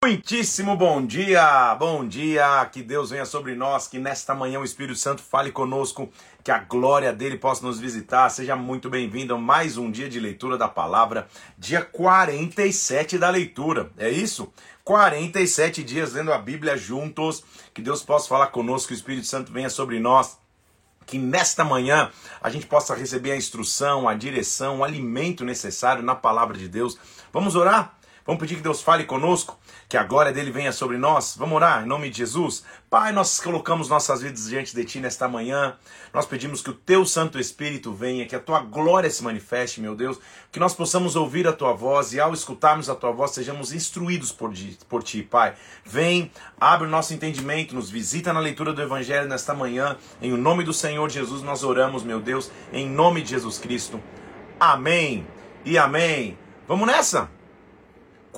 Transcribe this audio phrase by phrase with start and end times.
[0.00, 4.96] Muitíssimo bom dia, bom dia, que Deus venha sobre nós, que nesta manhã o Espírito
[4.96, 6.08] Santo fale conosco,
[6.44, 8.30] que a glória dele possa nos visitar.
[8.30, 11.26] Seja muito bem-vindo a mais um dia de leitura da palavra,
[11.58, 14.52] dia 47 da leitura, é isso?
[14.84, 17.42] 47 dias lendo a Bíblia juntos,
[17.74, 20.38] que Deus possa falar conosco, que o Espírito Santo venha sobre nós
[21.06, 22.10] que nesta manhã
[22.40, 26.98] a gente possa receber a instrução, a direção, o alimento necessário na palavra de Deus.
[27.32, 27.98] Vamos orar?
[28.28, 29.58] Vamos pedir que Deus fale conosco,
[29.88, 31.34] que a glória dele venha sobre nós.
[31.38, 32.62] Vamos orar em nome de Jesus.
[32.90, 35.76] Pai, nós colocamos nossas vidas diante de ti nesta manhã.
[36.12, 39.94] Nós pedimos que o teu Santo Espírito venha, que a tua glória se manifeste, meu
[39.94, 40.18] Deus,
[40.52, 44.30] que nós possamos ouvir a tua voz e ao escutarmos a tua voz sejamos instruídos
[44.30, 45.54] por ti, por ti, Pai.
[45.84, 49.96] Vem, abre o nosso entendimento, nos visita na leitura do evangelho nesta manhã.
[50.20, 53.98] Em nome do Senhor Jesus nós oramos, meu Deus, em nome de Jesus Cristo.
[54.60, 55.26] Amém.
[55.64, 56.36] E amém.
[56.66, 57.37] Vamos nessa?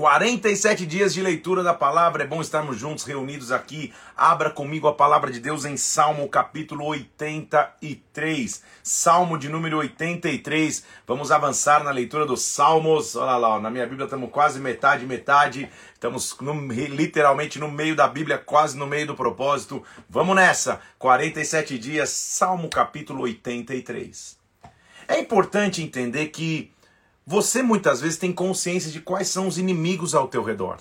[0.01, 3.93] 47 dias de leitura da palavra, é bom estarmos juntos, reunidos aqui.
[4.17, 8.63] Abra comigo a palavra de Deus em Salmo capítulo 83.
[8.83, 10.87] Salmo de número 83.
[11.07, 13.15] Vamos avançar na leitura dos Salmos.
[13.15, 15.69] Olha lá, na minha Bíblia estamos quase metade, metade.
[15.93, 19.85] Estamos no, literalmente no meio da Bíblia, quase no meio do propósito.
[20.09, 20.81] Vamos nessa!
[20.99, 24.39] 47 dias, Salmo capítulo 83.
[25.07, 26.73] É importante entender que
[27.31, 30.79] você muitas vezes tem consciência de quais são os inimigos ao teu redor.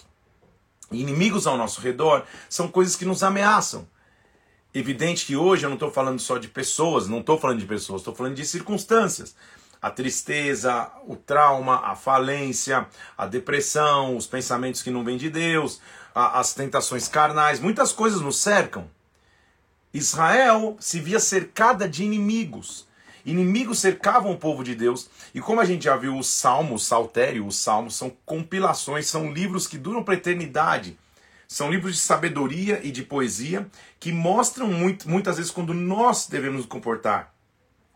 [0.92, 3.88] inimigos ao nosso redor são coisas que nos ameaçam.
[4.73, 8.02] Evidente que hoje eu não estou falando só de pessoas, não estou falando de pessoas,
[8.02, 9.36] estou falando de circunstâncias.
[9.80, 15.80] A tristeza, o trauma, a falência, a depressão, os pensamentos que não vêm de Deus,
[16.16, 18.89] a, as tentações carnais, muitas coisas nos cercam.
[19.94, 22.88] Israel se via cercada de inimigos.
[23.25, 27.45] Inimigos cercavam o povo de Deus, e como a gente já viu, os salmos, saltério,
[27.45, 30.97] os salmos são compilações, são livros que duram para a eternidade.
[31.47, 33.67] São livros de sabedoria e de poesia
[33.99, 37.33] que mostram muito, muitas vezes quando nós devemos nos comportar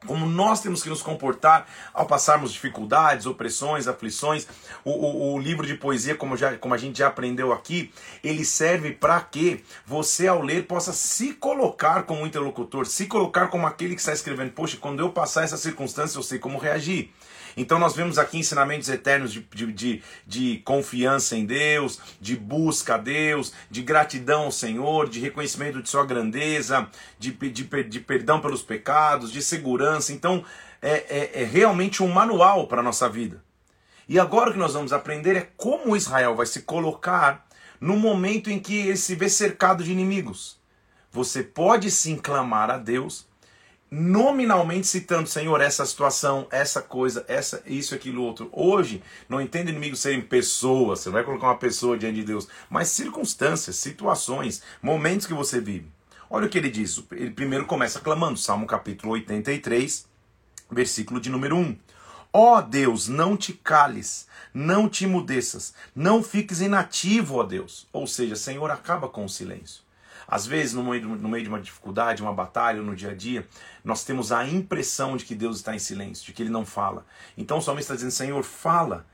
[0.05, 4.47] como nós temos que nos comportar ao passarmos dificuldades, opressões, aflições.
[4.83, 7.91] O, o, o, livro de poesia, como, já, como a gente já aprendeu aqui,
[8.23, 13.67] ele serve para que você, ao ler, possa se colocar como interlocutor, se colocar como
[13.67, 14.51] aquele que está escrevendo.
[14.51, 17.11] Poxa, quando eu passar essa circunstância, eu sei como reagir.
[17.55, 22.95] Então nós vemos aqui ensinamentos eternos de, de, de, de, confiança em Deus, de busca
[22.95, 26.87] a Deus, de gratidão ao Senhor, de reconhecimento de sua grandeza,
[27.19, 30.11] de, de, de perdão pelos pecados, de segurança.
[30.11, 30.43] Então
[30.81, 33.43] é, é, é realmente um manual para a nossa vida.
[34.07, 37.45] E agora o que nós vamos aprender é como Israel vai se colocar
[37.79, 40.59] no momento em que ele se vê cercado de inimigos.
[41.11, 43.27] Você pode sim clamar a Deus,
[43.95, 48.49] nominalmente citando, Senhor, essa situação, essa coisa, essa, isso, aquilo, outro.
[48.51, 52.47] Hoje, não entende inimigo serem pessoas, você não vai colocar uma pessoa diante de Deus,
[52.71, 55.91] mas circunstâncias, situações, momentos que você vive.
[56.27, 57.03] Olha o que ele diz.
[57.11, 60.07] Ele primeiro começa clamando, Salmo capítulo 83,
[60.71, 61.77] versículo de número 1.
[62.33, 67.87] Ó oh Deus, não te cales, não te mudeças, não fiques inativo, ó Deus.
[67.93, 69.82] Ou seja, Senhor, acaba com o silêncio.
[70.27, 73.47] Às vezes, no meio, no meio de uma dificuldade, uma batalha, no dia a dia,
[73.83, 77.05] nós temos a impressão de que Deus está em silêncio, de que Ele não fala.
[77.37, 79.05] Então o salmista está dizendo: Senhor, fala.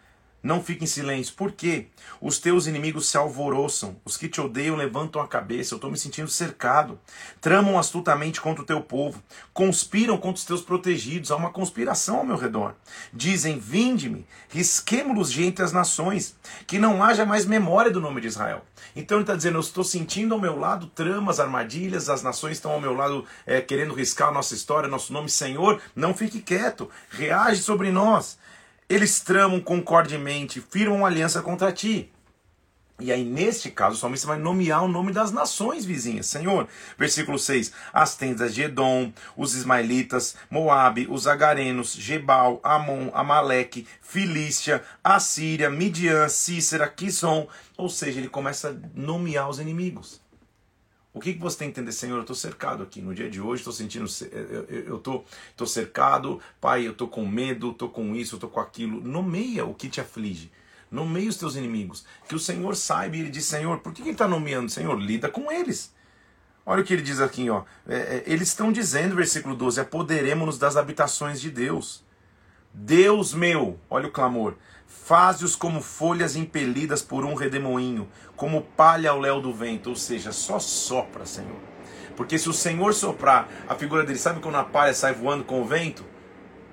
[0.41, 1.33] Não fique em silêncio.
[1.35, 1.87] Por quê?
[2.21, 3.97] Os teus inimigos se alvoroçam.
[4.05, 5.73] Os que te odeiam levantam a cabeça.
[5.73, 6.97] Eu estou me sentindo cercado.
[7.41, 9.21] Tramam astutamente contra o teu povo.
[9.53, 11.29] Conspiram contra os teus protegidos.
[11.29, 12.75] Há uma conspiração ao meu redor.
[13.11, 16.37] Dizem: Vinde-me, risquemo-los de entre as nações.
[16.65, 18.63] Que não haja mais memória do nome de Israel.
[18.95, 22.09] Então ele está dizendo: Eu estou sentindo ao meu lado tramas, armadilhas.
[22.09, 25.29] As nações estão ao meu lado é, querendo riscar a nossa história, nosso nome.
[25.29, 26.89] Senhor, não fique quieto.
[27.09, 28.37] Reage sobre nós.
[28.89, 32.11] Eles tramam concordemente, firmam aliança contra ti.
[32.99, 36.25] E aí, neste caso, o salmista vai nomear o nome das nações vizinhas.
[36.25, 36.67] Senhor,
[36.97, 44.83] versículo 6: As tendas de Edom, os ismaelitas, Moabe, os agarenos, Gebal, Amon, Amaleque, Filístia,
[45.01, 47.47] Assíria, Midian, Cícera, Quison.
[47.77, 50.19] Ou seja, ele começa a nomear os inimigos.
[51.13, 52.15] O que, que você tem que entender, Senhor?
[52.15, 53.01] Eu estou cercado aqui.
[53.01, 54.05] No dia de hoje, estou sentindo.
[54.69, 55.25] Eu estou
[55.57, 59.01] tô, cercado, Pai, eu estou com medo, estou com isso, estou com aquilo.
[59.01, 60.51] Nomeia o que te aflige.
[60.91, 62.05] Nomeia os teus inimigos.
[62.27, 64.69] Que o Senhor saiba e ele diz: Senhor, por que, que ele está nomeando?
[64.69, 65.93] Senhor, lida com eles.
[66.65, 67.63] Olha o que ele diz aqui, ó.
[67.87, 72.03] É, é, eles estão dizendo, versículo 12: apoderemos-nos das habitações de Deus.
[72.73, 74.55] Deus meu, olha o clamor,
[74.89, 80.31] Faze-os como folhas impelidas por um redemoinho, como palha ao léu do vento, ou seja,
[80.31, 81.59] só sopra, Senhor.
[82.15, 85.61] Porque se o Senhor soprar, a figura dele, sabe quando a palha sai voando com
[85.61, 86.03] o vento?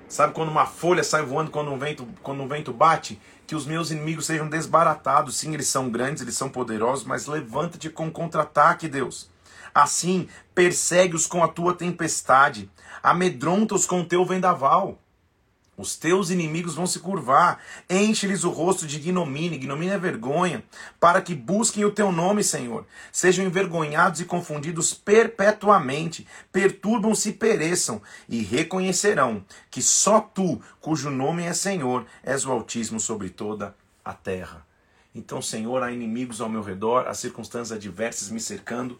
[0.08, 3.20] Sabe quando uma folha sai voando quando um vento, quando um vento bate?
[3.46, 5.36] Que os meus inimigos sejam desbaratados.
[5.36, 9.30] Sim, eles são grandes, eles são poderosos, mas levanta-te com contra-ataque, Deus.
[9.74, 12.70] Assim, persegue-os com a tua tempestade,
[13.02, 14.98] amedronta-os com o teu vendaval.
[15.76, 20.64] Os teus inimigos vão se curvar, enche-lhes o rosto de ignomínia, ignomínia é vergonha,
[20.98, 22.86] para que busquem o teu nome, Senhor.
[23.12, 31.44] Sejam envergonhados e confundidos perpetuamente, perturbam-se e pereçam, e reconhecerão que só tu, cujo nome
[31.44, 34.66] é Senhor, és o Altíssimo sobre toda a terra.
[35.14, 38.98] Então, Senhor, há inimigos ao meu redor, há circunstâncias adversas me cercando.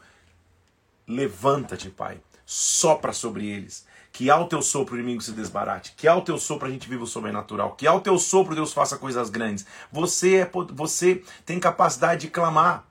[1.08, 6.22] Levanta-te, Pai, sopra sobre eles que ao teu sopro o inimigo se desbarate, que ao
[6.22, 9.66] teu sopro a gente viva o sobrenatural, que ao teu sopro Deus faça coisas grandes.
[9.92, 12.86] Você é você tem capacidade de clamar.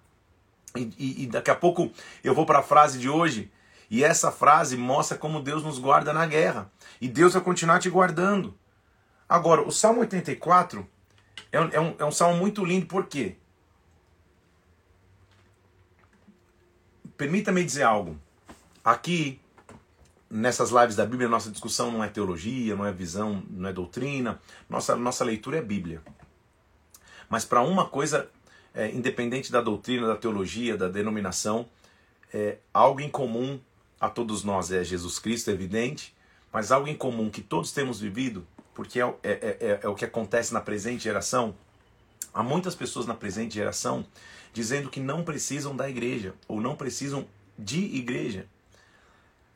[0.76, 1.92] E, e, e daqui a pouco
[2.24, 3.52] eu vou para a frase de hoje,
[3.90, 6.72] e essa frase mostra como Deus nos guarda na guerra.
[7.02, 8.54] E Deus vai continuar te guardando.
[9.28, 10.88] Agora, o Salmo 84
[11.52, 13.36] é um, é um, é um salmo muito lindo, por quê?
[17.18, 18.16] Permita-me dizer algo.
[18.84, 19.42] Aqui
[20.30, 24.40] nessas lives da Bíblia, nossa discussão não é teologia, não é visão, não é doutrina.
[24.70, 26.02] Nossa, nossa leitura é Bíblia.
[27.30, 28.30] Mas para uma coisa,
[28.74, 31.68] é, independente da doutrina, da teologia, da denominação,
[32.34, 33.60] é, algo em comum
[34.00, 36.14] a todos nós é Jesus Cristo, é evidente,
[36.52, 40.06] mas algo em comum que todos temos vivido, porque é, é, é, é o que
[40.06, 41.56] acontece na presente geração.
[42.34, 44.06] Há muitas pessoas na presente geração
[44.54, 47.26] dizendo que não precisam da igreja ou não precisam
[47.58, 48.48] de igreja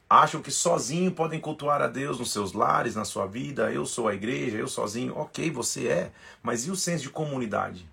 [0.10, 3.72] acham que sozinho podem cultuar a Deus nos seus lares, na sua vida.
[3.72, 5.16] Eu sou a igreja, eu sozinho.
[5.16, 6.12] Ok, você é,
[6.42, 7.88] mas e o senso de comunidade?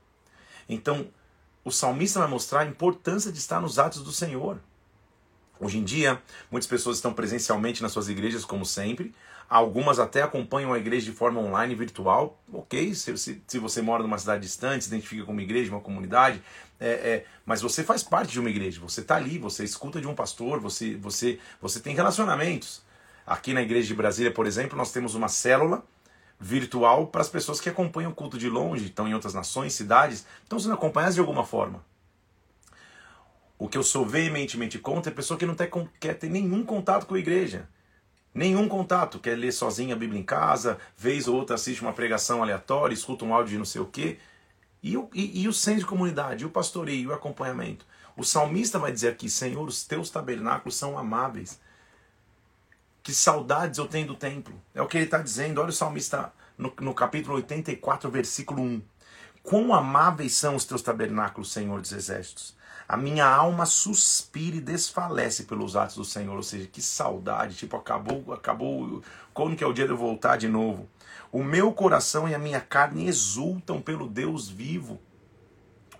[0.68, 1.06] Então,
[1.62, 4.58] o salmista vai mostrar a importância de estar nos atos do Senhor.
[5.60, 6.20] Hoje em dia,
[6.50, 9.14] muitas pessoas estão presencialmente nas suas igrejas, como sempre.
[9.48, 12.40] Algumas até acompanham a igreja de forma online virtual.
[12.52, 15.80] Ok, se, se, se você mora numa cidade distante, se identifica com uma igreja, uma
[15.80, 16.42] comunidade,
[16.80, 20.08] é, é, mas você faz parte de uma igreja, você está ali, você escuta de
[20.08, 22.82] um pastor, você, você, você tem relacionamentos.
[23.24, 25.84] Aqui na igreja de Brasília, por exemplo, nós temos uma célula
[26.38, 30.26] virtual para as pessoas que acompanham o culto de longe, estão em outras nações, cidades,
[30.42, 31.84] estão sendo acompanhadas de alguma forma.
[33.58, 35.56] O que eu sou veementemente contra é pessoa que não
[35.98, 37.66] quer ter nenhum contato com a igreja.
[38.36, 42.42] Nenhum contato, quer ler sozinha a Bíblia em casa, vez ou outra assiste uma pregação
[42.42, 44.18] aleatória, escuta um áudio de não sei o quê.
[44.82, 47.86] E o, e, e o senso de comunidade, o pastoreio, o acompanhamento.
[48.14, 51.58] O salmista vai dizer aqui: Senhor, os teus tabernáculos são amáveis.
[53.02, 54.60] Que saudades eu tenho do templo.
[54.74, 55.58] É o que ele está dizendo.
[55.58, 58.82] Olha o salmista no, no capítulo 84, versículo 1.
[59.42, 62.54] Quão amáveis são os teus tabernáculos, Senhor dos exércitos.
[62.88, 66.36] A minha alma suspira e desfalece pelos atos do Senhor.
[66.36, 67.56] Ou seja, que saudade.
[67.56, 69.02] Tipo, acabou, acabou.
[69.34, 70.88] Quando que é o dia de eu voltar de novo?
[71.32, 75.00] O meu coração e a minha carne exultam pelo Deus vivo.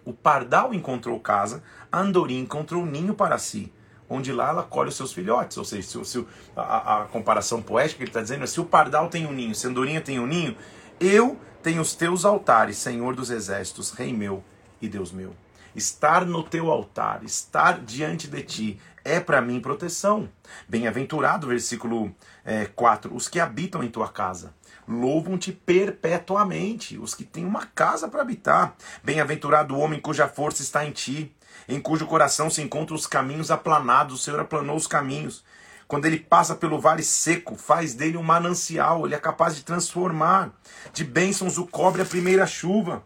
[0.05, 3.73] O pardal encontrou casa, a andorinha encontrou ninho para si,
[4.09, 5.57] onde lá ela colhe os seus filhotes.
[5.59, 8.65] Ou seja, se, se a, a, comparação poética que ele está dizendo é: se o
[8.65, 10.57] pardal tem um ninho, se a andorinha tem um ninho,
[11.01, 14.45] eu tenho os teus altares, Senhor dos exércitos, Rei meu
[14.81, 15.35] e Deus meu.
[15.77, 20.29] Estar no teu altar, estar diante de ti, é para mim proteção.
[20.69, 22.13] Bem-aventurado, versículo
[22.45, 24.53] é, 4, os que habitam em tua casa
[24.89, 28.77] louvam-te perpetuamente, os que têm uma casa para habitar.
[29.03, 31.35] Bem-aventurado o homem cuja força está em ti,
[31.69, 35.45] em cujo coração se encontram os caminhos aplanados, o Senhor aplanou os caminhos.
[35.89, 40.51] Quando ele passa pelo vale seco, faz dele um manancial, ele é capaz de transformar.
[40.93, 43.05] De bênçãos o cobre a primeira chuva.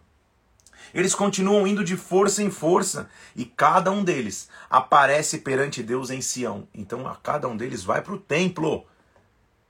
[0.95, 6.21] Eles continuam indo de força em força e cada um deles aparece perante Deus em
[6.21, 6.67] Sião.
[6.75, 8.87] Então a cada um deles vai para o templo.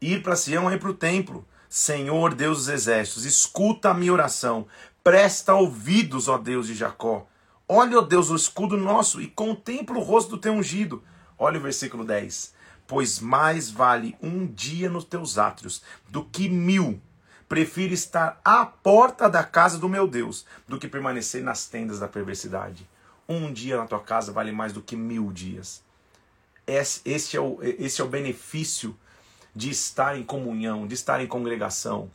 [0.01, 1.47] Ir para Sião é ir para o templo.
[1.69, 4.67] Senhor Deus dos exércitos, escuta a minha oração,
[5.05, 7.29] presta ouvidos, ó Deus de Jacó.
[7.69, 11.05] Olha, ó Deus, o escudo nosso e contempla o rosto do teu ungido.
[11.39, 12.53] Olha o versículo 10.
[12.89, 17.01] Pois mais vale um dia nos teus átrios do que mil.
[17.51, 22.07] Prefiro estar à porta da casa do meu Deus do que permanecer nas tendas da
[22.07, 22.89] perversidade.
[23.29, 25.83] Um dia na tua casa vale mais do que mil dias.
[26.65, 28.97] Esse é o, esse é o benefício
[29.53, 32.09] de estar em comunhão, de estar em congregação,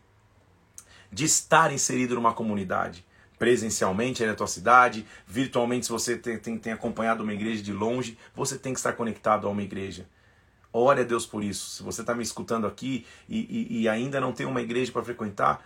[1.11, 3.05] de estar inserido numa comunidade.
[3.37, 8.17] Presencialmente na tua cidade, virtualmente, se você tem, tem, tem acompanhado uma igreja de longe,
[8.33, 10.07] você tem que estar conectado a uma igreja.
[10.77, 11.69] Ore a Deus por isso.
[11.69, 15.03] Se você está me escutando aqui e, e, e ainda não tem uma igreja para
[15.03, 15.65] frequentar,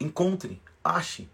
[0.00, 1.28] encontre, ache.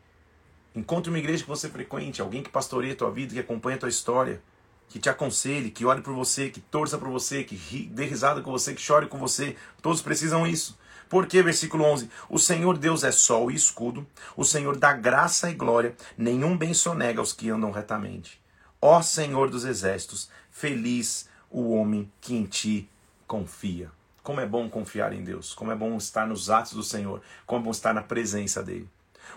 [0.75, 3.81] Encontre uma igreja que você frequente, alguém que pastoreie a tua vida, que acompanhe a
[3.81, 4.43] tua história
[4.89, 8.43] que te aconselhe, que ore por você, que torça por você, que ri, dê risada
[8.43, 9.57] com você, que chore com você.
[9.81, 10.77] Todos precisam isso.
[11.09, 15.55] Porque, versículo 11: O Senhor Deus é sol e escudo, o Senhor dá graça e
[15.55, 18.43] glória, nenhum bem sonega aos que andam retamente.
[18.83, 22.89] Ó Senhor dos exércitos, feliz o homem que em ti
[23.27, 23.91] confia.
[24.23, 27.61] Como é bom confiar em Deus, como é bom estar nos atos do Senhor, como
[27.61, 28.89] é bom estar na presença dele.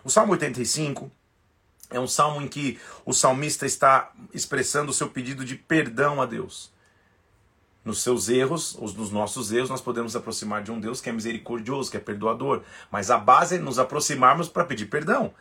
[0.03, 1.11] O Salmo 85
[1.89, 6.25] é um salmo em que o salmista está expressando o seu pedido de perdão a
[6.25, 6.71] Deus.
[7.83, 11.13] Nos seus erros, os nos nossos erros, nós podemos aproximar de um Deus que é
[11.13, 12.63] misericordioso, que é perdoador.
[12.89, 15.31] Mas a base é nos aproximarmos para pedir perdão.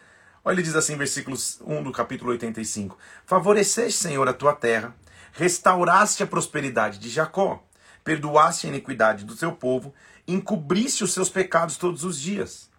[0.44, 4.94] Olha, ele diz assim, versículos 1 do capítulo 85: Favoreceste, Senhor, a tua terra,
[5.34, 7.62] restauraste a prosperidade de Jacó
[8.04, 9.92] perdoaste a iniquidade do teu povo,
[10.28, 12.70] encobriste os seus pecados todos os dias.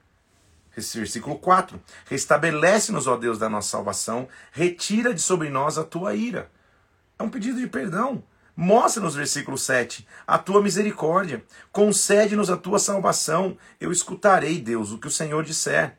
[0.77, 1.81] Versículo 4.
[2.05, 6.51] Restabelece-nos, ó Deus da nossa salvação, retira de sobre nós a tua ira.
[7.17, 8.23] É um pedido de perdão.
[8.57, 11.43] Mostra-nos, versículo 7, a tua misericórdia.
[11.71, 13.57] Concede-nos a tua salvação.
[13.81, 15.97] Eu escutarei, Deus, o que o Senhor disser.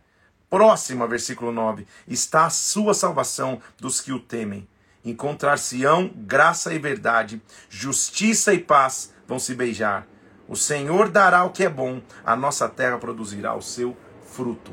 [0.49, 1.87] Próxima, versículo 9.
[2.07, 4.69] Está a sua salvação dos que o temem.
[5.07, 10.05] Encontrar-se-ão graça e verdade, justiça e paz vão se beijar.
[10.49, 13.97] O Senhor dará o que é bom, a nossa terra produzirá o seu
[14.27, 14.73] fruto.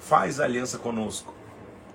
[0.00, 1.32] Faz aliança conosco.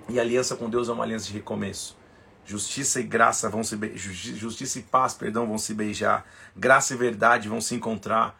[0.08, 1.98] E aliança com Deus é uma aliança de recomeço.
[2.46, 6.26] Justiça e graça vão se justiça e paz, perdão, vão se beijar.
[6.56, 8.40] Graça e verdade vão se encontrar.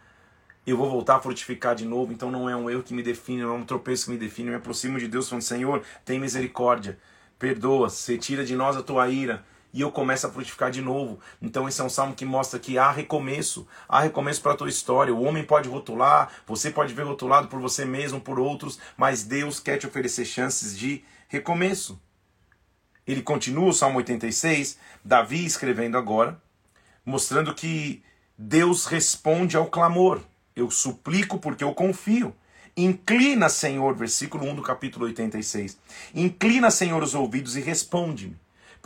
[0.66, 3.42] Eu vou voltar a frutificar de novo, então não é um erro que me define,
[3.42, 4.48] não é um tropeço que me define.
[4.48, 6.98] Eu me aproximo de Deus falando: Senhor, tem misericórdia,
[7.38, 9.44] perdoa, retira de nós a tua ira
[9.76, 11.20] e eu começo a frutificar de novo.
[11.40, 14.70] Então esse é um salmo que mostra que há recomeço, há recomeço para a tua
[14.70, 15.14] história.
[15.14, 19.60] O homem pode rotular, você pode ver rotulado por você mesmo, por outros, mas Deus
[19.60, 22.00] quer te oferecer chances de recomeço.
[23.06, 26.40] Ele continua o Salmo 86, Davi escrevendo agora,
[27.04, 28.02] mostrando que
[28.38, 30.22] Deus responde ao clamor.
[30.56, 32.34] Eu suplico porque eu confio.
[32.76, 35.78] Inclina, Senhor, versículo 1 do capítulo 86.
[36.14, 38.36] Inclina, Senhor, os ouvidos e responde-me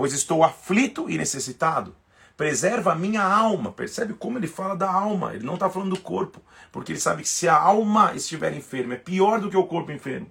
[0.01, 1.95] pois estou aflito e necessitado.
[2.35, 3.71] Preserva a minha alma.
[3.71, 5.35] Percebe como ele fala da alma?
[5.35, 6.41] Ele não está falando do corpo,
[6.73, 9.93] porque ele sabe que se a alma estiver enferma, é pior do que o corpo
[9.93, 10.27] enfermo.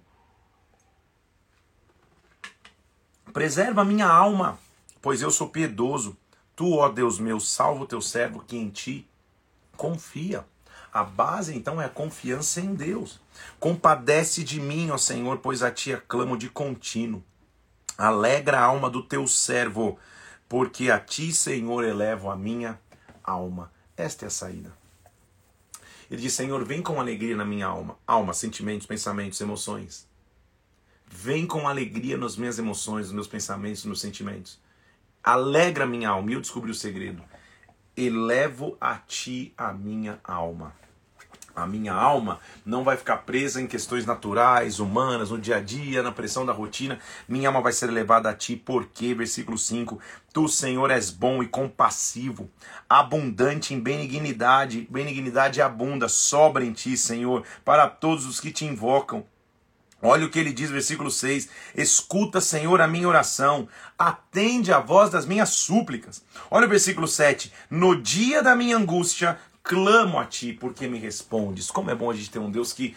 [3.32, 4.58] Preserva a minha alma,
[5.04, 6.18] pois eu sou piedoso.
[6.56, 9.08] Tu, ó Deus meu, salva o teu servo que em ti
[9.78, 10.44] confia.
[10.92, 13.20] A base então é a confiança em Deus.
[13.60, 17.24] Compadece de mim, ó Senhor, pois a ti aclamo de contínuo.
[17.98, 20.00] Alegra a alma do teu servo,
[20.48, 22.80] porque a ti, Senhor, elevo a minha
[23.24, 23.72] alma.
[23.96, 24.74] Esta é a saída.
[26.10, 27.98] Ele diz: Senhor, vem com alegria na minha alma.
[28.08, 30.08] Alma, sentimentos, pensamentos, emoções.
[31.06, 34.60] Vem com alegria nas minhas emoções, nos meus pensamentos, nos meus sentimentos.
[35.24, 36.32] Alegra minha alma.
[36.32, 37.22] E eu descobri o segredo.
[38.02, 40.74] Elevo a ti a minha alma.
[41.54, 46.02] A minha alma não vai ficar presa em questões naturais, humanas, no dia a dia,
[46.02, 46.98] na pressão da rotina.
[47.28, 50.00] Minha alma vai ser levada a ti, porque, versículo 5,
[50.32, 52.50] Tu, Senhor, és bom e compassivo,
[52.88, 59.26] abundante em benignidade, benignidade abunda, sobra em ti, Senhor, para todos os que te invocam.
[60.02, 65.10] Olha o que ele diz, versículo 6: Escuta, Senhor, a minha oração, atende a voz
[65.10, 66.24] das minhas súplicas.
[66.50, 71.70] Olha o versículo 7: No dia da minha angústia, clamo a ti porque me respondes.
[71.70, 72.96] Como é bom a gente ter um Deus que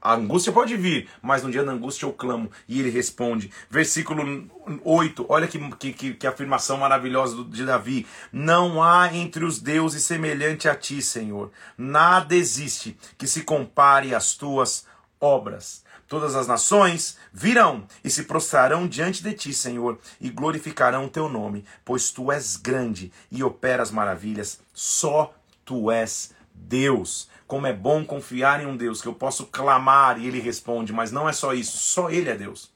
[0.00, 3.50] a angústia pode vir, mas no dia da angústia eu clamo e ele responde.
[3.68, 4.48] Versículo
[4.84, 5.58] 8, olha que,
[5.92, 8.06] que, que afirmação maravilhosa de Davi.
[8.32, 11.50] Não há entre os deuses semelhante a ti, Senhor.
[11.76, 14.86] Nada existe que se compare às tuas
[15.20, 15.82] obras.
[16.08, 21.28] Todas as nações virão e se prostrarão diante de ti, Senhor, e glorificarão o teu
[21.28, 24.58] nome, pois tu és grande e operas maravilhas.
[24.72, 25.34] Só
[25.66, 27.28] tu és Deus.
[27.46, 31.12] Como é bom confiar em um Deus que eu posso clamar e ele responde, mas
[31.12, 32.72] não é só isso, só ele é Deus.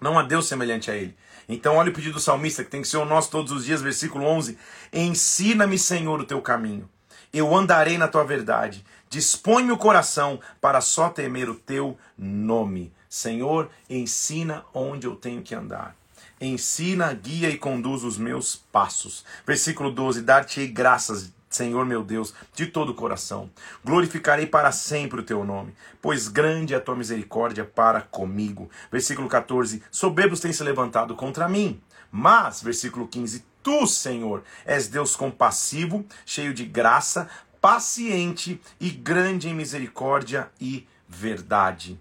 [0.00, 1.16] Não há Deus semelhante a ele.
[1.48, 3.82] Então, olha o pedido do salmista, que tem que ser o nosso todos os dias,
[3.82, 4.56] versículo 11:
[4.92, 6.88] Ensina-me, Senhor, o teu caminho.
[7.32, 8.84] Eu andarei na tua verdade.
[9.10, 12.92] Dispõe-me o coração para só temer o teu nome.
[13.08, 15.96] Senhor, ensina onde eu tenho que andar.
[16.40, 19.24] Ensina, guia e conduz os meus passos.
[19.44, 23.50] Versículo 12: Dar-te-ei graças Senhor meu Deus, de todo o coração.
[23.84, 28.70] Glorificarei para sempre o teu nome, pois grande é a tua misericórdia para comigo.
[28.92, 35.16] Versículo 14: Soberbos têm se levantado contra mim, mas, versículo 15: Tu, Senhor, és Deus
[35.16, 37.28] compassivo, cheio de graça,
[37.60, 41.98] paciente e grande em misericórdia e verdade.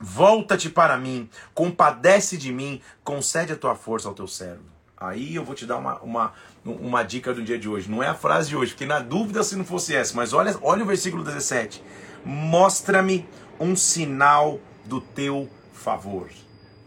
[0.00, 4.62] Volta-te para mim, compadece de mim, concede a tua força ao teu servo.
[4.96, 6.32] Aí eu vou te dar uma, uma,
[6.64, 7.90] uma dica do dia de hoje.
[7.90, 10.56] Não é a frase de hoje, porque na dúvida se não fosse essa, mas olha,
[10.62, 11.82] olha o versículo 17.
[12.24, 13.28] Mostra-me
[13.60, 16.28] um sinal do teu favor.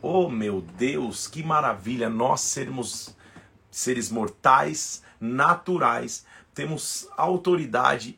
[0.01, 3.15] Oh meu Deus, que maravilha nós sermos
[3.69, 8.17] seres mortais, naturais, temos autoridade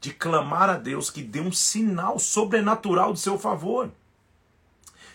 [0.00, 3.90] de clamar a Deus que dê um sinal sobrenatural do seu favor.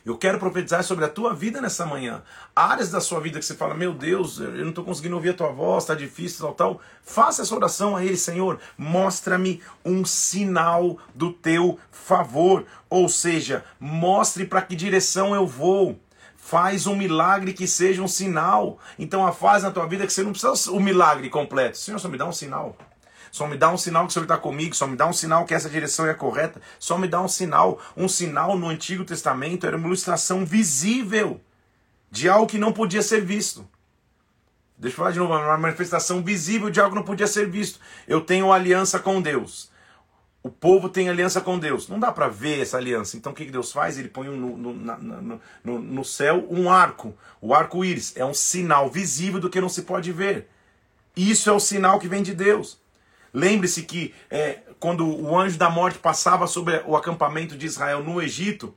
[0.08, 2.24] Eu quero profetizar sobre a tua vida nessa manhã.
[2.56, 5.34] Áreas da sua vida que você fala, meu Deus, eu não estou conseguindo ouvir a
[5.34, 6.82] tua voz, está difícil, tal, tal.
[7.04, 8.58] Faça essa oração a Ele, Senhor.
[8.78, 12.66] Mostra-me um sinal do teu favor.
[12.90, 16.00] Ou seja, mostre para que direção eu vou.
[16.48, 18.80] Faz um milagre que seja um sinal.
[18.98, 21.78] Então a fase na tua vida que você não precisa o milagre completo.
[21.78, 22.74] Senhor, só me dá um sinal.
[23.30, 25.44] Só me dá um sinal que o Senhor está comigo, só me dá um sinal
[25.44, 27.82] que essa direção é correta, só me dá um sinal.
[27.98, 31.42] Um sinal no Antigo Testamento era uma ilustração visível
[32.10, 33.68] de algo que não podia ser visto.
[34.78, 37.78] Deixa eu falar de novo, uma manifestação visível de algo que não podia ser visto.
[38.08, 39.70] Eu tenho aliança com Deus.
[40.44, 41.88] O povo tem aliança com Deus.
[41.88, 43.18] Não dá para ver essa aliança.
[43.18, 43.98] Então o que Deus faz?
[43.98, 47.16] Ele põe no, no, no, céu um arco.
[47.42, 50.48] O arco-íris é um sinal visível do que não se pode ver.
[51.16, 52.80] Isso é o sinal que vem de Deus.
[53.34, 58.22] Lembre-se que é, quando o anjo da morte passava sobre o acampamento de Israel no
[58.22, 58.74] Egito,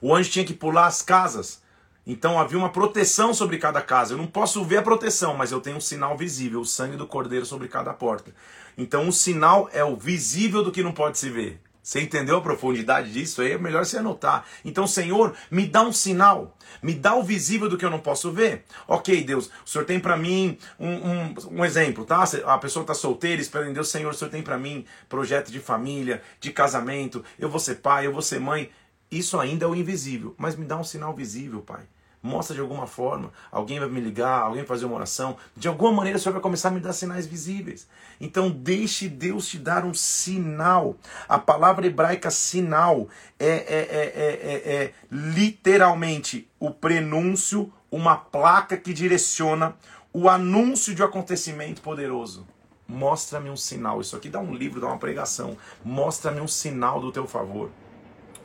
[0.00, 1.62] o anjo tinha que pular as casas.
[2.10, 4.14] Então havia uma proteção sobre cada casa.
[4.14, 7.06] Eu não posso ver a proteção, mas eu tenho um sinal visível, o sangue do
[7.06, 8.34] cordeiro sobre cada porta.
[8.76, 11.60] Então o sinal é o visível do que não pode se ver.
[11.80, 13.40] Você entendeu a profundidade disso?
[13.40, 14.44] Aí é melhor você anotar.
[14.64, 18.32] Então, Senhor, me dá um sinal, me dá o visível do que eu não posso
[18.32, 18.64] ver.
[18.88, 22.24] Ok, Deus, o Senhor tem para mim um, um, um, exemplo, tá?
[22.44, 26.22] A pessoa está solteira, esperando Deus, Senhor, o Senhor tem para mim projeto de família,
[26.40, 28.68] de casamento, eu vou ser pai, eu vou ser mãe.
[29.10, 31.82] Isso ainda é o invisível, mas me dá um sinal visível, Pai.
[32.22, 33.32] Mostra de alguma forma.
[33.50, 35.36] Alguém vai me ligar, alguém vai fazer uma oração.
[35.56, 37.88] De alguma maneira o Senhor vai começar a me dar sinais visíveis.
[38.20, 40.96] Então deixe Deus te dar um sinal.
[41.26, 43.08] A palavra hebraica sinal
[43.38, 49.74] é, é, é, é, literalmente o prenúncio, uma placa que direciona
[50.12, 52.46] o anúncio de um acontecimento poderoso.
[52.86, 54.00] Mostra-me um sinal.
[54.00, 55.56] Isso aqui dá um livro, dá uma pregação.
[55.82, 57.70] Mostra-me um sinal do teu favor.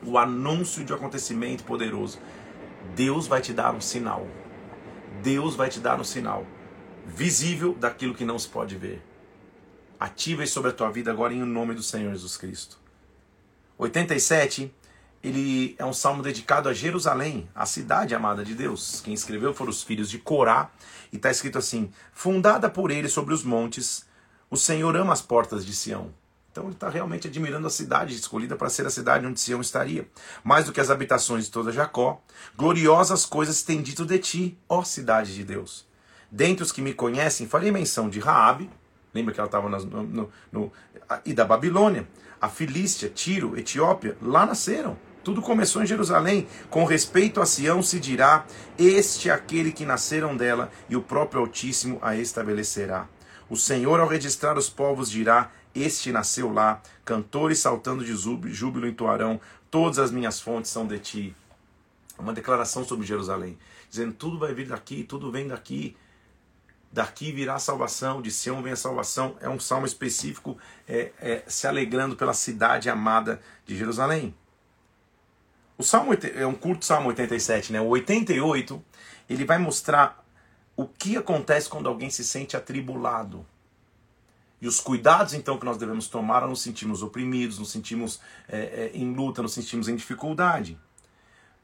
[0.02, 2.18] O anúncio de um acontecimento poderoso.
[2.94, 4.26] Deus vai te dar um sinal.
[5.22, 6.46] Deus vai te dar um sinal
[7.06, 9.02] visível daquilo que não se pode ver.
[9.98, 12.78] Ativa isso sobre a tua vida agora em nome do Senhor Jesus Cristo.
[13.78, 14.74] 87,
[15.22, 19.00] ele é um salmo dedicado a Jerusalém, a cidade amada de Deus.
[19.02, 20.70] Quem escreveu foram os filhos de Corá,
[21.12, 24.06] e está escrito assim: Fundada por ele sobre os montes,
[24.50, 26.12] o Senhor ama as portas de Sião.
[26.56, 30.08] Então ele está realmente admirando a cidade escolhida para ser a cidade onde Sião estaria.
[30.42, 32.22] Mais do que as habitações de toda Jacó,
[32.56, 35.86] gloriosas coisas têm dito de ti, ó cidade de Deus.
[36.30, 38.70] Dentre os que me conhecem, farei menção de Raabe,
[39.12, 40.72] lembra que ela estava no, no, no,
[41.26, 42.08] e da Babilônia,
[42.40, 44.96] a Filístia, Tiro, Etiópia, lá nasceram.
[45.22, 46.48] Tudo começou em Jerusalém.
[46.70, 48.46] Com respeito a Sião se dirá:
[48.78, 53.06] Este é aquele que nasceram dela, e o próprio Altíssimo a estabelecerá.
[53.48, 55.50] O Senhor, ao registrar os povos, dirá:
[55.82, 61.36] este nasceu lá, cantores saltando de júbilo entoarão, todas as minhas fontes são de ti.
[62.18, 63.58] Uma declaração sobre Jerusalém,
[63.90, 65.96] dizendo tudo vai vir daqui, tudo vem daqui.
[66.90, 69.36] Daqui virá a salvação, de Sião vem a salvação.
[69.40, 70.56] É um salmo específico
[70.88, 74.34] é, é, se alegrando pela cidade amada de Jerusalém.
[75.76, 77.80] O salmo é um curto salmo 87, né?
[77.80, 78.82] O 88
[79.28, 80.24] ele vai mostrar
[80.74, 83.44] o que acontece quando alguém se sente atribulado.
[84.60, 88.58] E os cuidados então que nós devemos tomar ao nos sentimos oprimidos, nos sentimos é,
[88.58, 90.78] é, em luta, nos sentimos em dificuldade.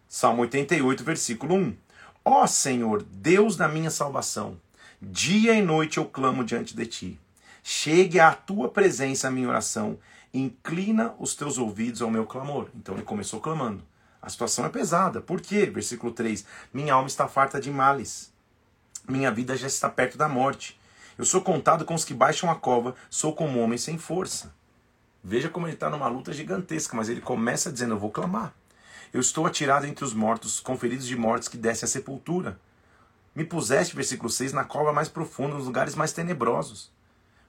[0.08, 1.76] Salmo 88, versículo 1.
[2.24, 4.60] Ó Senhor, Deus da minha salvação,
[5.00, 7.20] dia e noite eu clamo diante de ti.
[7.62, 9.98] Chegue à tua presença a minha oração,
[10.34, 12.68] inclina os teus ouvidos ao meu clamor.
[12.74, 13.82] Então ele começou clamando.
[14.20, 15.20] A situação é pesada.
[15.20, 15.66] Por quê?
[15.66, 16.44] Versículo 3.
[16.72, 18.32] Minha alma está farta de males.
[19.08, 20.78] Minha vida já está perto da morte.
[21.18, 24.54] Eu sou contado com os que baixam a cova, sou como um homem sem força.
[25.22, 28.54] Veja como ele está numa luta gigantesca, mas ele começa dizendo: Eu vou clamar.
[29.12, 32.58] Eu estou atirado entre os mortos, com feridos de mortes que descem à sepultura.
[33.34, 36.90] Me puseste, versículo 6, na cova mais profunda, nos lugares mais tenebrosos.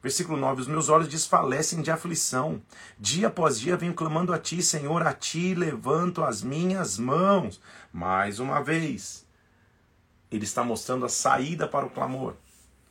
[0.02, 2.62] Versículo 9: Os meus olhos desfalecem de aflição.
[3.00, 7.62] Dia após dia venho clamando a ti, Senhor, a ti levanto as minhas mãos.
[7.94, 9.26] Mais uma vez,
[10.30, 12.36] ele está mostrando a saída para o clamor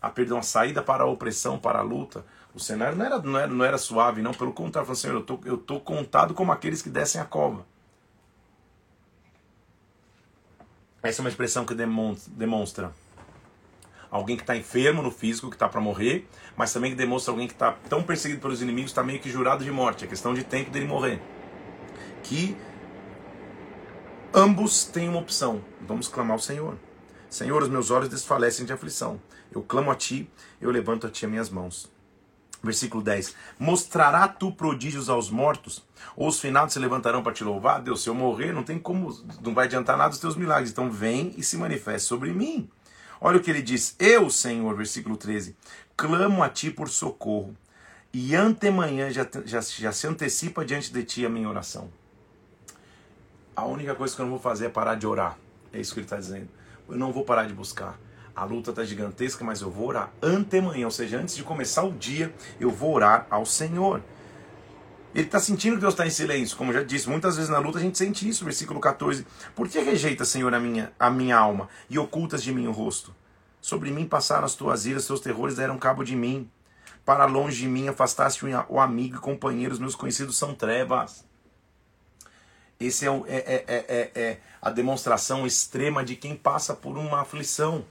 [0.02, 2.24] a perdão, a saída para a opressão, para a luta.
[2.52, 4.32] O cenário não era, não era, não era suave, não.
[4.32, 7.64] Pelo contrário, Senhor, eu tô, eu tô contado como aqueles que descem a cova.
[11.02, 12.92] Essa é uma expressão que demonstra
[14.10, 17.46] alguém que está enfermo no físico, que está para morrer, mas também que demonstra alguém
[17.46, 20.04] que está tão perseguido pelos inimigos, está meio que jurado de morte.
[20.04, 21.20] É questão de tempo dele morrer.
[22.22, 22.56] Que
[24.34, 25.64] ambos têm uma opção.
[25.80, 26.76] Vamos clamar ao Senhor.
[27.30, 29.18] Senhor, os meus olhos desfalecem de aflição.
[29.52, 30.28] Eu clamo a ti,
[30.60, 31.90] eu levanto a ti as minhas mãos.
[32.62, 35.84] Versículo 10: Mostrará tu prodígios aos mortos?
[36.16, 37.82] Ou os finados se levantarão para te louvar?
[37.82, 39.12] Deus, se eu morrer, não tem como,
[39.42, 40.70] não vai adiantar nada os teus milagres.
[40.70, 42.70] Então vem e se manifeste sobre mim.
[43.20, 45.56] Olha o que ele diz: Eu, Senhor, versículo 13,
[45.96, 47.56] clamo a ti por socorro,
[48.12, 51.90] e antemanhã já, já, já se antecipa diante de ti a minha oração.
[53.54, 55.36] A única coisa que eu não vou fazer é parar de orar.
[55.72, 56.48] É isso que ele está dizendo.
[56.88, 57.98] Eu não vou parar de buscar.
[58.34, 61.92] A luta está gigantesca, mas eu vou orar antemanhã, ou seja, antes de começar o
[61.92, 64.02] dia, eu vou orar ao Senhor.
[65.14, 67.78] Ele está sentindo que Deus está em silêncio, como já disse, muitas vezes na luta
[67.78, 69.26] a gente sente isso, versículo 14.
[69.54, 73.14] Por que rejeita, Senhor, a minha, a minha alma e ocultas de mim o rosto?
[73.60, 76.50] Sobre mim passaram as tuas iras, teus terrores deram cabo de mim.
[77.04, 81.24] Para longe de mim afastaste o amigo e companheiro, os meus conhecidos são trevas.
[82.80, 87.20] Esse é, o, é, é, é, é, a demonstração extrema de quem passa por uma
[87.20, 87.84] aflição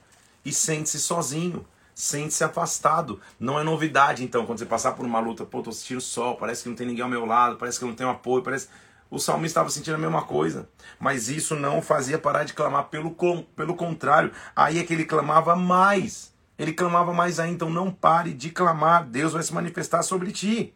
[0.44, 3.20] e sente-se sozinho, sente-se afastado.
[3.38, 6.36] Não é novidade, então, quando você passar por uma luta, pô, tô assistindo o sol,
[6.36, 8.68] parece que não tem ninguém ao meu lado, parece que eu não tenho apoio, parece.
[9.10, 13.14] O salmista estava sentindo a mesma coisa, mas isso não fazia parar de clamar, pelo,
[13.54, 16.32] pelo contrário, aí é que ele clamava mais.
[16.58, 20.74] Ele clamava mais ainda, então não pare de clamar, Deus vai se manifestar sobre ti.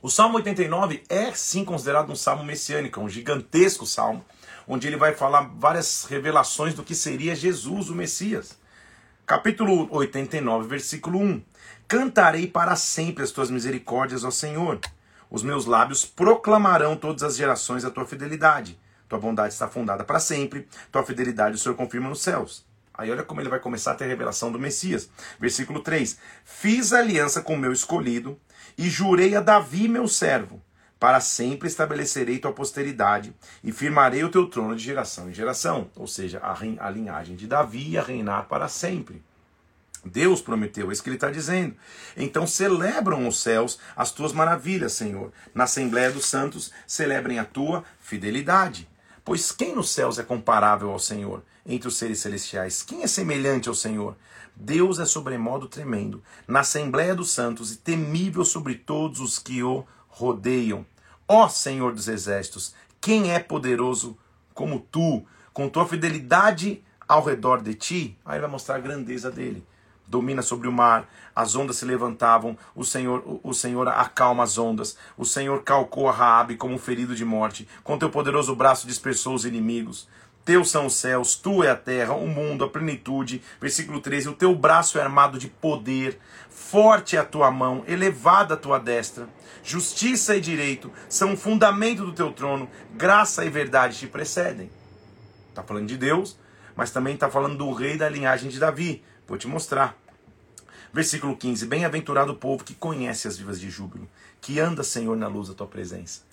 [0.00, 4.24] O Salmo 89 é sim considerado um salmo messiânico, um gigantesco salmo,
[4.68, 8.58] onde ele vai falar várias revelações do que seria Jesus, o Messias.
[9.26, 11.42] Capítulo 89, versículo 1.
[11.88, 14.78] Cantarei para sempre as tuas misericórdias, ó Senhor.
[15.30, 18.78] Os meus lábios proclamarão todas as gerações a tua fidelidade.
[19.08, 22.66] Tua bondade está fundada para sempre, tua fidelidade o Senhor confirma nos céus.
[22.92, 25.08] Aí olha como ele vai começar a ter a revelação do Messias.
[25.40, 28.38] Versículo 3: Fiz aliança com o meu escolhido
[28.76, 30.60] e jurei a Davi, meu servo,
[30.98, 33.32] para sempre estabelecerei tua posteridade
[33.62, 35.90] e firmarei o teu trono de geração em geração.
[35.94, 39.22] Ou seja, a, a linhagem de Davi ia reinar para sempre.
[40.04, 41.76] Deus prometeu, é isso que ele está dizendo.
[42.16, 45.32] Então celebram os céus as tuas maravilhas, Senhor.
[45.54, 48.88] Na Assembleia dos Santos, celebrem a tua fidelidade.
[49.24, 52.82] Pois quem nos céus é comparável ao Senhor entre os seres celestiais?
[52.82, 54.16] Quem é semelhante ao Senhor?
[54.56, 59.86] Deus é sobremodo tremendo, na Assembleia dos Santos e temível sobre todos os que o
[60.18, 60.84] rodeiam.
[61.26, 64.18] Ó Senhor dos Exércitos, quem é poderoso
[64.52, 68.18] como tu, com tua fidelidade ao redor de ti?
[68.24, 69.64] Aí vai mostrar a grandeza dele.
[70.06, 74.96] Domina sobre o mar, as ondas se levantavam, o Senhor, o Senhor acalma as ondas,
[75.18, 79.34] o Senhor calcou a Raabe como um ferido de morte, com teu poderoso braço dispersou
[79.34, 80.08] os inimigos.
[80.48, 83.42] Teus são os céus, tu é a terra, o mundo, a plenitude.
[83.60, 88.54] Versículo 13: O teu braço é armado de poder, forte é a tua mão, elevada
[88.54, 89.28] a tua destra.
[89.62, 94.70] Justiça e direito são o fundamento do teu trono, graça e verdade te precedem.
[95.50, 96.38] Está falando de Deus,
[96.74, 99.04] mas também está falando do rei da linhagem de Davi.
[99.26, 99.98] Vou te mostrar.
[100.94, 104.08] Versículo 15: Bem-aventurado o povo que conhece as vivas de júbilo,
[104.40, 106.26] que anda, Senhor, na luz da tua presença.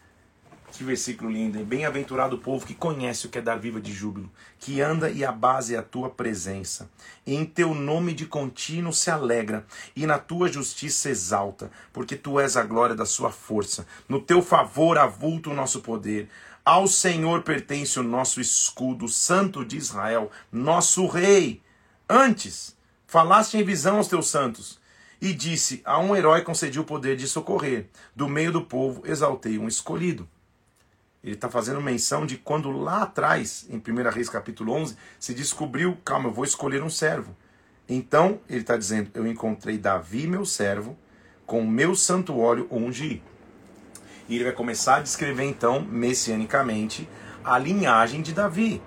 [0.75, 1.63] Que versículo lindo, hein?
[1.63, 5.23] Bem-aventurado o povo que conhece o que é dar viva de júbilo, que anda e
[5.23, 6.89] a base é a tua presença.
[7.25, 12.41] E em teu nome de contínuo se alegra, e na tua justiça exalta, porque tu
[12.41, 13.87] és a glória da sua força.
[14.09, 16.27] No teu favor avulta o nosso poder.
[16.65, 21.61] Ao Senhor pertence o nosso escudo, Santo de Israel, nosso Rei.
[22.09, 22.75] Antes,
[23.07, 24.77] falaste em visão aos teus santos,
[25.21, 27.87] e disse: A um herói concedi o poder de socorrer.
[28.13, 30.27] Do meio do povo exaltei um escolhido.
[31.25, 35.97] Ele está fazendo menção de quando lá atrás, em 1 Reis capítulo 11, se descobriu,
[36.05, 37.35] calma, eu vou escolher um servo.
[37.89, 40.95] Então, ele está dizendo, eu encontrei Davi, meu servo,
[41.43, 43.23] com o meu santo óleo ungi.
[44.29, 47.09] E ele vai começar a descrever, então, messianicamente,
[47.43, 48.79] a linhagem de Davi.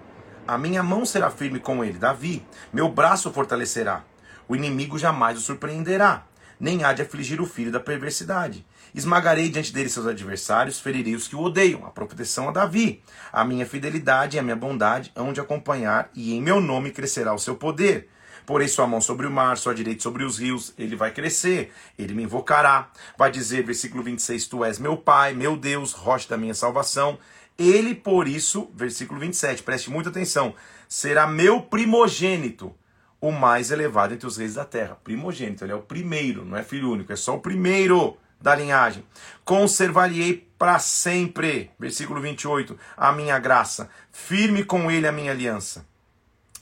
[0.47, 2.47] A minha mão será firme com ele, Davi.
[2.73, 4.05] Meu braço fortalecerá.
[4.49, 6.25] O inimigo jamais o surpreenderá,
[6.61, 8.65] nem há de afligir o filho da perversidade.
[8.99, 11.87] Esmagarei diante dele seus adversários, ferirei os que o odeiam.
[11.87, 13.01] A proteção a Davi.
[13.33, 17.33] A minha fidelidade e a minha bondade hão de acompanhar, e em meu nome crescerá
[17.33, 18.09] o seu poder.
[18.45, 22.13] Porei sua mão sobre o mar, sua direita sobre os rios, ele vai crescer, ele
[22.13, 22.91] me invocará.
[23.17, 27.21] Vai dizer, versículo 26, Tu és meu Pai, meu Deus, rocha da minha salvação.
[27.57, 30.57] Ele, por isso, versículo 27, preste muita atenção,
[30.89, 32.75] será meu primogênito,
[33.21, 34.99] o mais elevado entre os reis da terra.
[35.05, 39.05] Primogênito, ele é o primeiro, não é filho único, é só o primeiro da linhagem.
[39.45, 45.87] Conservar-lhe-ei para sempre, versículo 28, a minha graça, firme com ele a minha aliança.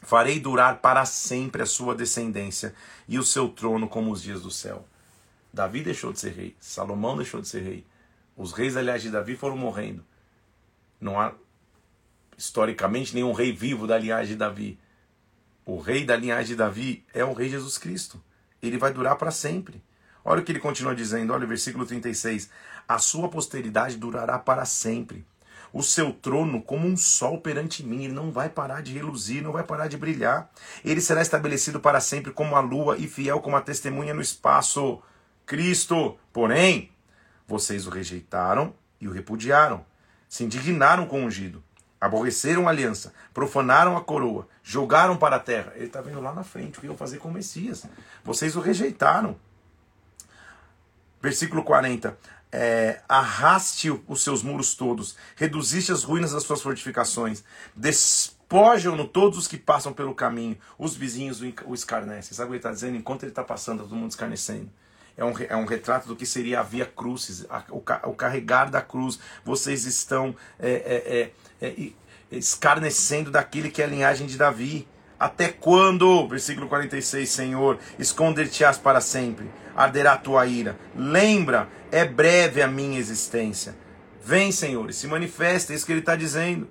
[0.03, 2.75] Farei durar para sempre a sua descendência
[3.09, 4.87] e o seu trono como os dias do céu.
[5.53, 7.87] Davi deixou de ser rei, Salomão deixou de ser rei.
[8.37, 10.05] Os reis, aliás, de Davi foram morrendo.
[11.01, 11.33] Não há,
[12.37, 14.79] historicamente, nenhum rei vivo da linhagem de Davi.
[15.65, 18.23] O rei da linhagem de Davi é o rei Jesus Cristo.
[18.63, 19.83] Ele vai durar para sempre.
[20.29, 22.51] Olha o que ele continua dizendo, olha o versículo 36.
[22.89, 25.25] A sua posteridade durará para sempre.
[25.73, 29.53] O seu trono como um sol perante mim, ele não vai parar de reluzir, não
[29.53, 30.51] vai parar de brilhar.
[30.85, 35.01] Ele será estabelecido para sempre como a lua e fiel como a testemunha no espaço.
[35.47, 36.91] Cristo, porém,
[37.47, 39.87] vocês o rejeitaram e o repudiaram.
[40.29, 41.63] Se indignaram com o ungido.
[42.01, 45.73] Aborreceram a aliança, profanaram a coroa, jogaram para a terra.
[45.77, 47.87] Ele está vendo lá na frente o que iam fazer com o Messias.
[48.25, 49.37] Vocês o rejeitaram.
[51.21, 52.17] Versículo 40.
[52.53, 57.43] É, arraste os seus muros todos, reduziste as ruínas das suas fortificações,
[57.75, 62.35] despojam-no todos os que passam pelo caminho, os vizinhos o escarnecem.
[62.35, 62.97] Sabe o que ele está dizendo?
[62.97, 64.71] Enquanto ele está passando, todo mundo escarnecendo
[65.17, 68.71] é um, é um retrato do que seria a via crucis, a, o, o, carregar
[68.71, 69.19] da cruz.
[69.45, 71.93] Vocês estão é, é, é, é
[72.31, 74.87] escarnecendo daquele que é a linhagem de Davi.
[75.19, 80.79] Até quando, versículo 46, Senhor, esconder-te-ás para sempre, arderá a tua ira.
[80.95, 83.77] Lembra, é breve a minha existência.
[84.23, 86.69] Vem, Senhor, e se manifesta, é isso que ele está dizendo.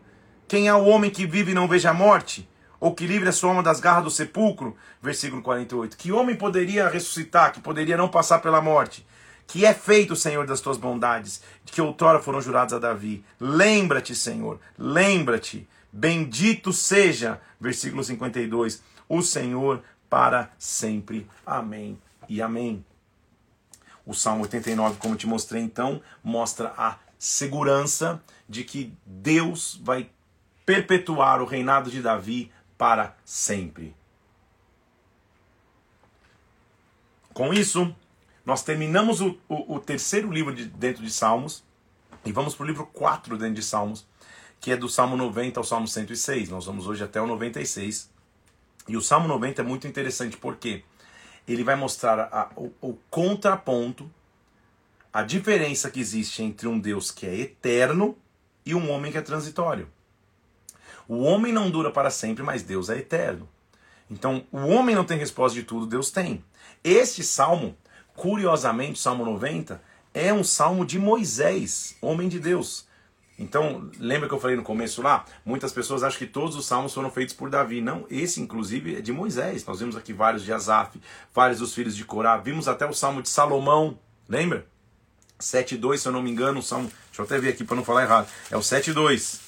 [0.47, 2.47] Quem é o homem que vive e não veja a morte?
[2.79, 5.97] ou que livre a sua alma das garras do sepulcro, versículo 48.
[5.97, 9.05] Que homem poderia ressuscitar, que poderia não passar pela morte?
[9.47, 13.23] Que é feito, Senhor, das tuas bondades, que outrora foram jurados a Davi.
[13.39, 15.67] Lembra-te, Senhor, lembra-te.
[15.97, 21.25] Bendito seja, versículo 52, o Senhor para sempre.
[21.45, 22.83] Amém e amém.
[24.05, 30.09] O Salmo 89, como te mostrei então, mostra a segurança de que Deus vai
[30.65, 33.95] perpetuar o reinado de Davi para sempre.
[37.33, 37.95] Com isso,
[38.45, 41.63] nós terminamos o, o, o terceiro livro de, dentro de Salmos
[42.25, 44.05] e vamos para o livro 4 dentro de Salmos,
[44.59, 46.49] que é do Salmo 90 ao Salmo 106.
[46.49, 48.09] Nós vamos hoje até o 96.
[48.87, 50.83] E o Salmo 90 é muito interessante porque
[51.47, 54.09] ele vai mostrar a, o, o contraponto,
[55.13, 58.17] a diferença que existe entre um Deus que é eterno
[58.65, 59.87] e um homem que é transitório.
[61.07, 63.47] O homem não dura para sempre, mas Deus é eterno.
[64.09, 66.43] Então, o homem não tem resposta de tudo, Deus tem.
[66.83, 67.75] Este salmo,
[68.15, 69.81] curiosamente, Salmo 90,
[70.13, 72.87] é um salmo de Moisés, homem de Deus.
[73.37, 75.25] Então, lembra que eu falei no começo lá?
[75.43, 77.81] Muitas pessoas acham que todos os salmos foram feitos por Davi.
[77.81, 79.65] Não, esse inclusive é de Moisés.
[79.65, 80.99] Nós vimos aqui vários de Asaf,
[81.33, 82.37] vários dos filhos de Corá.
[82.37, 84.65] Vimos até o salmo de Salomão, lembra?
[85.39, 86.89] 7.2, se eu não me engano, o salmo.
[87.07, 88.27] Deixa eu até ver aqui para não falar errado.
[88.49, 89.41] É o 7.2.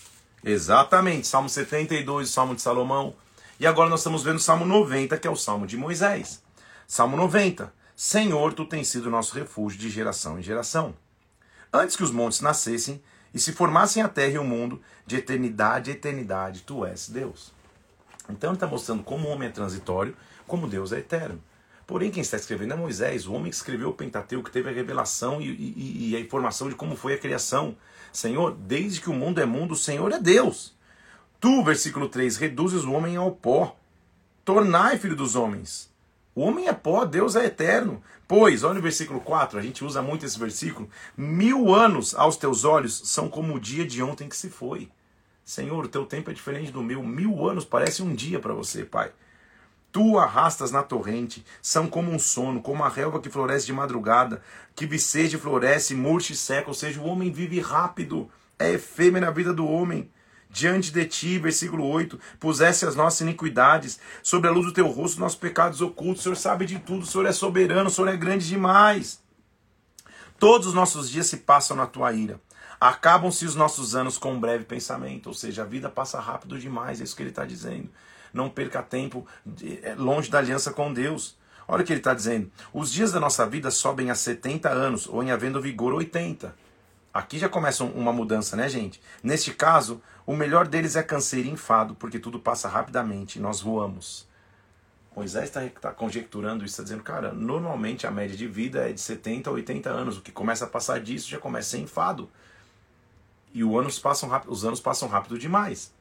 [0.43, 3.15] Exatamente, Salmo 72, o Salmo de Salomão.
[3.59, 6.43] E agora nós estamos vendo o Salmo 90, que é o Salmo de Moisés.
[6.87, 7.73] Salmo 90.
[7.95, 10.93] Senhor, tu tens sido nosso refúgio de geração em geração.
[11.73, 13.01] Antes que os montes nascessem
[13.37, 17.53] e se formassem a terra e o mundo, de eternidade a eternidade, tu és Deus.
[18.27, 21.39] Então ele está mostrando como o homem é transitório, como Deus é eterno.
[21.85, 24.73] Porém, quem está escrevendo é Moisés, o homem que escreveu o Pentateuco, que teve a
[24.73, 27.77] revelação e, e, e a informação de como foi a criação.
[28.11, 30.75] Senhor, desde que o mundo é mundo, o Senhor é Deus.
[31.39, 33.77] Tu, versículo 3, reduzes o homem ao pó.
[34.43, 35.91] Tornai filho dos homens.
[36.37, 37.99] O homem é pó, Deus é eterno.
[38.27, 40.87] Pois, olha o versículo 4, a gente usa muito esse versículo.
[41.17, 44.87] Mil anos aos teus olhos são como o dia de ontem que se foi.
[45.43, 47.01] Senhor, o teu tempo é diferente do meu.
[47.01, 49.11] Mil anos parece um dia para você, Pai.
[49.91, 54.39] Tu arrastas na torrente, são como um sono, como a relva que floresce de madrugada,
[54.75, 59.29] que viceja e floresce, murcha e seca, ou seja, o homem vive rápido, é efêmera
[59.29, 60.07] a vida do homem.
[60.57, 65.19] Diante de ti, versículo 8, pusesse as nossas iniquidades, sobre a luz do teu rosto,
[65.19, 66.21] nossos pecados ocultos.
[66.21, 69.21] O Senhor sabe de tudo, o Senhor é soberano, o Senhor é grande demais.
[70.39, 72.39] Todos os nossos dias se passam na tua ira.
[72.79, 76.99] Acabam-se os nossos anos com um breve pensamento, ou seja, a vida passa rápido demais,
[76.99, 77.89] é isso que ele está dizendo
[78.33, 79.25] não perca tempo
[79.81, 81.35] é, longe da aliança com Deus.
[81.67, 82.49] Olha o que ele está dizendo.
[82.73, 86.55] Os dias da nossa vida sobem a 70 anos, ou em havendo vigor 80.
[87.13, 89.01] Aqui já começa uma mudança, né, gente?
[89.23, 93.61] Neste caso, o melhor deles é canseiro e enfado, porque tudo passa rapidamente e nós
[93.61, 94.27] voamos.
[95.15, 99.01] Moisés está tá conjecturando isso, está dizendo, cara, normalmente a média de vida é de
[99.01, 100.17] 70 a 80 anos.
[100.17, 102.29] O que começa a passar disso já começa a ser enfado.
[103.51, 105.91] E os anos passam rápido, os anos passam rápido demais.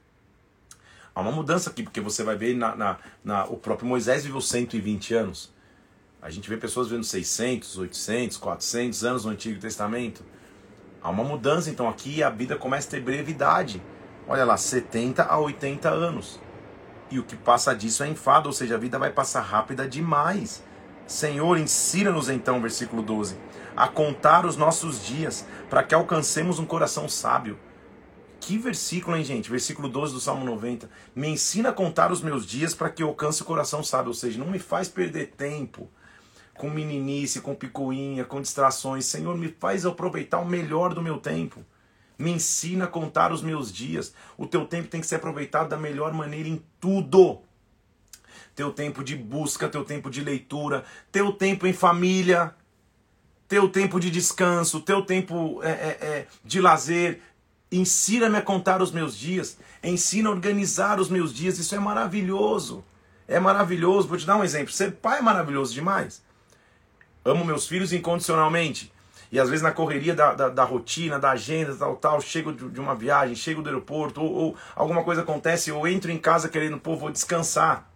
[1.14, 4.38] Há uma mudança aqui, porque você vai ver na, na, na, o próprio Moisés viveu
[4.38, 5.50] 120 anos.
[6.20, 10.22] A gente vê pessoas vivendo 600, 800, 400 anos no Antigo Testamento.
[11.06, 13.80] Há uma mudança, então aqui a vida começa a ter brevidade.
[14.26, 16.40] Olha lá, 70 a 80 anos.
[17.08, 20.64] e o que passa disso é enfado, ou seja, a vida vai passar rápida demais.
[21.06, 23.36] Senhor, ensina-nos então, versículo 12,
[23.76, 27.56] a contar os nossos dias, para que alcancemos um coração sábio.
[28.40, 29.48] Que versículo, hein, gente?
[29.48, 30.90] Versículo 12 do Salmo 90.
[31.14, 34.14] Me ensina a contar os meus dias para que eu alcance o coração sábio, ou
[34.14, 35.88] seja, não me faz perder tempo
[36.56, 39.04] com meninice, com picuinha, com distrações.
[39.04, 41.64] Senhor, me faz aproveitar o melhor do meu tempo.
[42.18, 44.14] Me ensina a contar os meus dias.
[44.38, 47.40] O teu tempo tem que ser aproveitado da melhor maneira em tudo.
[48.54, 52.54] Teu tempo de busca, teu tempo de leitura, teu tempo em família,
[53.46, 57.20] teu tempo de descanso, teu tempo é, é, é, de lazer.
[57.70, 59.58] Ensina-me a contar os meus dias.
[59.82, 61.58] Ensina a organizar os meus dias.
[61.58, 62.82] Isso é maravilhoso.
[63.28, 64.08] É maravilhoso.
[64.08, 64.72] Vou te dar um exemplo.
[64.72, 66.22] Ser pai é maravilhoso demais.
[67.26, 68.92] Amo meus filhos incondicionalmente.
[69.32, 72.68] E às vezes na correria da, da, da rotina, da agenda, tal, tal, chego de,
[72.68, 76.48] de, uma viagem, chego do aeroporto, ou, ou alguma coisa acontece, eu entro em casa
[76.48, 77.90] querendo, pô, vou descansar.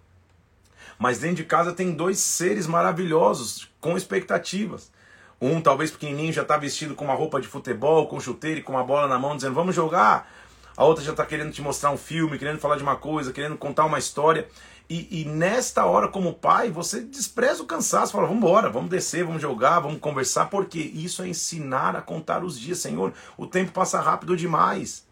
[0.99, 4.91] Mas dentro de casa tem dois seres maravilhosos, com expectativas.
[5.41, 8.73] Um, talvez pequenininho, já está vestido com uma roupa de futebol, com chuteiro e com
[8.73, 10.29] uma bola na mão, dizendo, vamos jogar.
[10.81, 13.55] A outra já está querendo te mostrar um filme, querendo falar de uma coisa, querendo
[13.59, 14.49] contar uma história.
[14.89, 19.23] E, e, nesta hora, como pai, você despreza o cansaço, fala: vamos embora, vamos descer,
[19.23, 23.13] vamos jogar, vamos conversar, porque isso é ensinar a contar os dias, Senhor.
[23.37, 25.05] O tempo passa rápido demais.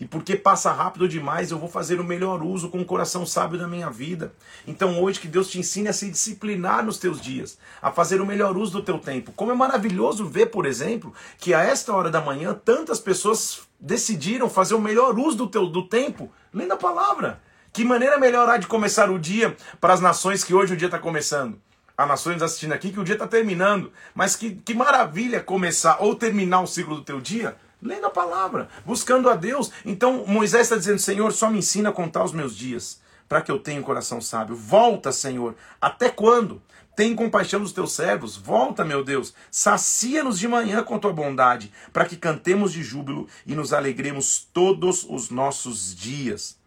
[0.00, 3.58] E porque passa rápido demais, eu vou fazer o melhor uso com o coração sábio
[3.58, 4.32] da minha vida.
[4.66, 8.26] Então, hoje, que Deus te ensine a se disciplinar nos teus dias, a fazer o
[8.26, 9.30] melhor uso do teu tempo.
[9.32, 14.48] Como é maravilhoso ver, por exemplo, que a esta hora da manhã, tantas pessoas decidiram
[14.48, 17.42] fazer o melhor uso do teu do tempo lendo a palavra.
[17.70, 20.88] Que maneira melhor há de começar o dia para as nações que hoje o dia
[20.88, 21.60] está começando?
[21.96, 23.92] Há nações assistindo aqui que o dia está terminando.
[24.14, 28.68] Mas que, que maravilha começar ou terminar o ciclo do teu dia lendo a palavra,
[28.84, 29.70] buscando a Deus.
[29.84, 33.50] Então Moisés está dizendo: Senhor, só me ensina a contar os meus dias, para que
[33.50, 34.54] eu tenha um coração sábio.
[34.54, 35.54] Volta, Senhor.
[35.80, 36.60] Até quando?
[36.96, 38.36] Tem compaixão dos teus servos.
[38.36, 39.32] Volta, meu Deus.
[39.50, 45.06] Sacia-nos de manhã com tua bondade, para que cantemos de júbilo e nos alegremos todos
[45.08, 46.58] os nossos dias.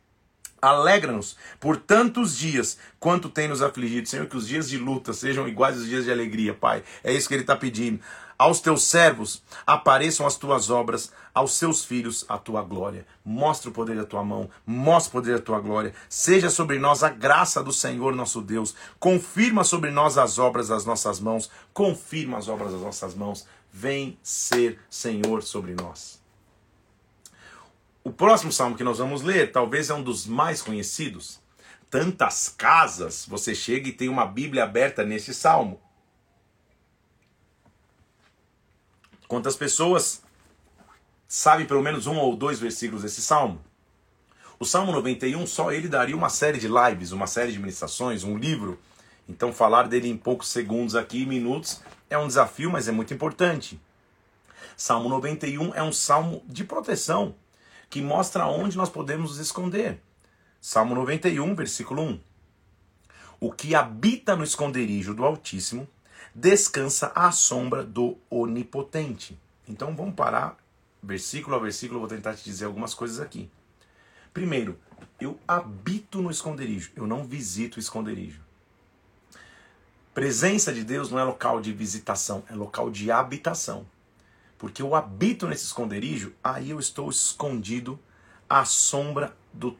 [0.59, 4.07] Alegra-nos por tantos dias quanto tem nos afligido.
[4.07, 6.83] Senhor, que os dias de luta sejam iguais aos dias de alegria, Pai.
[7.03, 7.99] É isso que ele está pedindo.
[8.37, 13.05] Aos teus servos apareçam as tuas obras, aos seus filhos a tua glória.
[13.23, 15.93] Mostra o poder da tua mão, mostra o poder da tua glória.
[16.09, 18.75] Seja sobre nós a graça do Senhor nosso Deus.
[18.99, 21.49] Confirma sobre nós as obras das nossas mãos.
[21.73, 23.45] Confirma as obras das nossas mãos.
[23.71, 26.21] Vem ser Senhor sobre nós.
[28.03, 31.39] O próximo salmo que nós vamos ler talvez é um dos mais conhecidos.
[31.89, 35.79] Tantas casas, você chega e tem uma Bíblia aberta nesse salmo.
[39.33, 40.21] Quantas pessoas
[41.27, 43.59] sabem pelo menos um ou dois versículos desse salmo?
[44.59, 48.37] O Salmo 91, só ele daria uma série de lives, uma série de ministrações, um
[48.37, 48.79] livro.
[49.27, 53.81] Então, falar dele em poucos segundos aqui, minutos, é um desafio, mas é muito importante.
[54.77, 57.33] Salmo 91 é um salmo de proteção
[57.89, 59.99] que mostra onde nós podemos nos esconder.
[60.61, 62.19] Salmo 91, versículo 1.
[63.39, 65.87] O que habita no esconderijo do Altíssimo
[66.33, 69.39] descansa à sombra do Onipotente.
[69.67, 70.57] Então vamos parar
[71.01, 73.49] versículo a versículo, vou tentar te dizer algumas coisas aqui.
[74.33, 74.79] Primeiro,
[75.19, 78.41] eu habito no esconderijo, eu não visito o esconderijo.
[80.13, 83.85] Presença de Deus não é local de visitação, é local de habitação
[84.63, 87.99] porque eu habito nesse esconderijo, aí eu estou escondido
[88.49, 89.75] à sombra do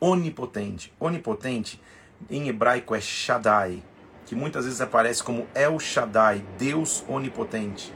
[0.00, 0.92] onipotente.
[0.98, 1.80] Onipotente
[2.28, 3.80] em hebraico é Shaddai,
[4.26, 7.92] que muitas vezes aparece como El Shaddai, Deus onipotente.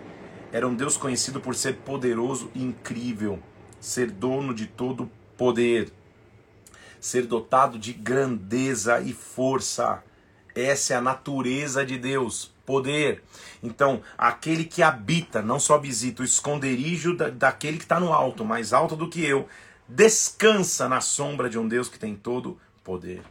[0.52, 3.38] Era um Deus conhecido por ser poderoso e incrível,
[3.80, 5.92] ser dono de todo poder,
[7.00, 10.02] ser dotado de grandeza e força.
[10.54, 13.22] Essa é a natureza de Deus, poder.
[13.62, 18.44] Então, aquele que habita, não só visita o esconderijo da, daquele que está no alto,
[18.44, 19.46] mais alto do que eu,
[19.88, 23.22] descansa na sombra de um Deus que tem todo poder.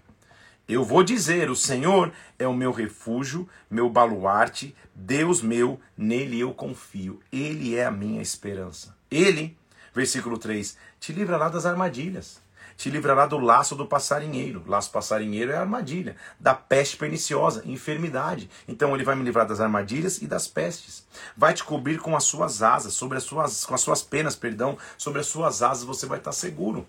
[0.67, 6.53] Eu vou dizer: o Senhor é o meu refúgio, meu baluarte, Deus meu, nele eu
[6.53, 7.19] confio.
[7.31, 8.95] Ele é a minha esperança.
[9.09, 9.57] Ele,
[9.93, 12.41] versículo 3, te livrará das armadilhas
[12.77, 14.63] te livrará do laço do passarinheiro.
[14.67, 16.15] Laço passarinheiro é armadilha.
[16.39, 18.49] Da peste perniciosa, enfermidade.
[18.67, 21.05] Então ele vai me livrar das armadilhas e das pestes.
[21.35, 24.77] Vai te cobrir com as suas asas, sobre as suas, com as suas penas, perdão,
[24.95, 26.87] sobre as suas asas você vai estar seguro.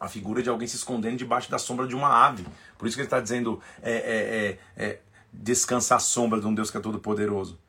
[0.00, 2.46] A figura de alguém se escondendo debaixo da sombra de uma ave.
[2.78, 6.54] Por isso que ele está dizendo é, é, é, é, descansa à sombra de um
[6.54, 7.60] Deus que é todo poderoso.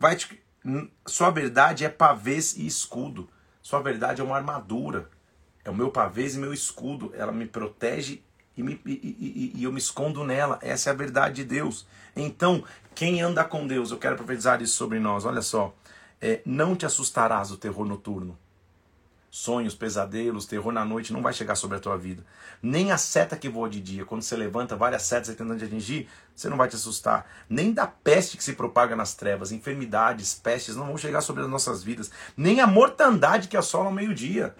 [0.00, 0.42] Vai te,
[1.06, 3.28] sua verdade é pavês e escudo.
[3.60, 5.10] Sua verdade é uma armadura
[5.66, 7.12] é o meu pavês e meu escudo.
[7.14, 8.22] Ela me protege
[8.56, 10.60] e, me, e, e, e eu me escondo nela.
[10.62, 11.86] Essa é a verdade de Deus.
[12.14, 12.62] Então,
[12.94, 15.24] quem anda com Deus, eu quero profetizar isso sobre nós.
[15.24, 15.74] Olha só,
[16.20, 18.38] é, não te assustarás do terror noturno
[19.36, 22.24] sonhos, pesadelos, terror na noite não vai chegar sobre a tua vida.
[22.62, 26.08] Nem a seta que voa de dia, quando você levanta várias setas tentando te atingir,
[26.34, 27.26] você não vai te assustar.
[27.46, 31.50] Nem da peste que se propaga nas trevas, enfermidades, pestes não vão chegar sobre as
[31.50, 32.10] nossas vidas.
[32.34, 34.56] Nem a mortandade que assola ao meio-dia.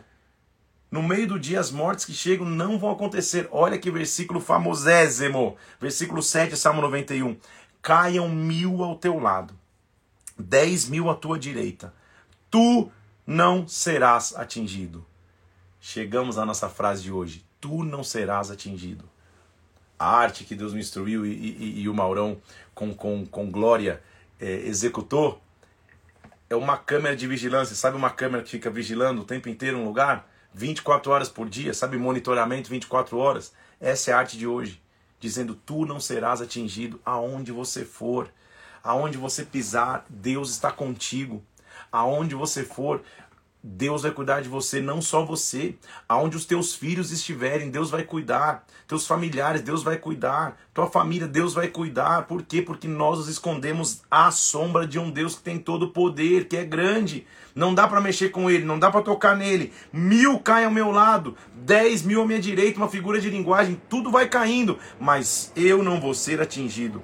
[0.90, 3.48] No meio do dia, as mortes que chegam não vão acontecer.
[3.50, 5.56] Olha que versículo famosésimo.
[5.80, 7.34] Versículo 7, Salmo 91.
[7.80, 9.54] Caiam mil ao teu lado,
[10.38, 11.94] dez mil à tua direita.
[12.50, 12.90] Tu
[13.26, 15.04] não serás atingido.
[15.80, 19.04] Chegamos à nossa frase de hoje: Tu não serás atingido.
[19.98, 22.40] A arte que Deus me instruiu e, e, e o Maurão,
[22.74, 24.02] com, com, com glória,
[24.38, 25.40] é, executou,
[26.50, 27.74] é uma câmera de vigilância.
[27.74, 30.30] Sabe uma câmera que fica vigilando o tempo inteiro um lugar?
[30.52, 31.96] 24 horas por dia, sabe?
[31.96, 33.52] Monitoramento 24 horas.
[33.80, 34.80] Essa é a arte de hoje.
[35.18, 38.30] Dizendo: Tu não serás atingido aonde você for.
[38.84, 41.42] Aonde você pisar, Deus está contigo
[41.96, 43.00] aonde você for,
[43.68, 45.74] Deus vai cuidar de você, não só você.
[46.06, 48.64] Aonde os teus filhos estiverem, Deus vai cuidar.
[48.86, 50.56] Teus familiares, Deus vai cuidar.
[50.74, 52.26] Tua família, Deus vai cuidar.
[52.26, 52.60] Por quê?
[52.60, 56.56] Porque nós nos escondemos à sombra de um Deus que tem todo o poder, que
[56.56, 57.26] é grande.
[57.54, 59.72] Não dá para mexer com ele, não dá para tocar nele.
[59.90, 64.10] Mil caem ao meu lado, dez mil à minha direita, uma figura de linguagem, tudo
[64.10, 67.02] vai caindo, mas eu não vou ser atingido.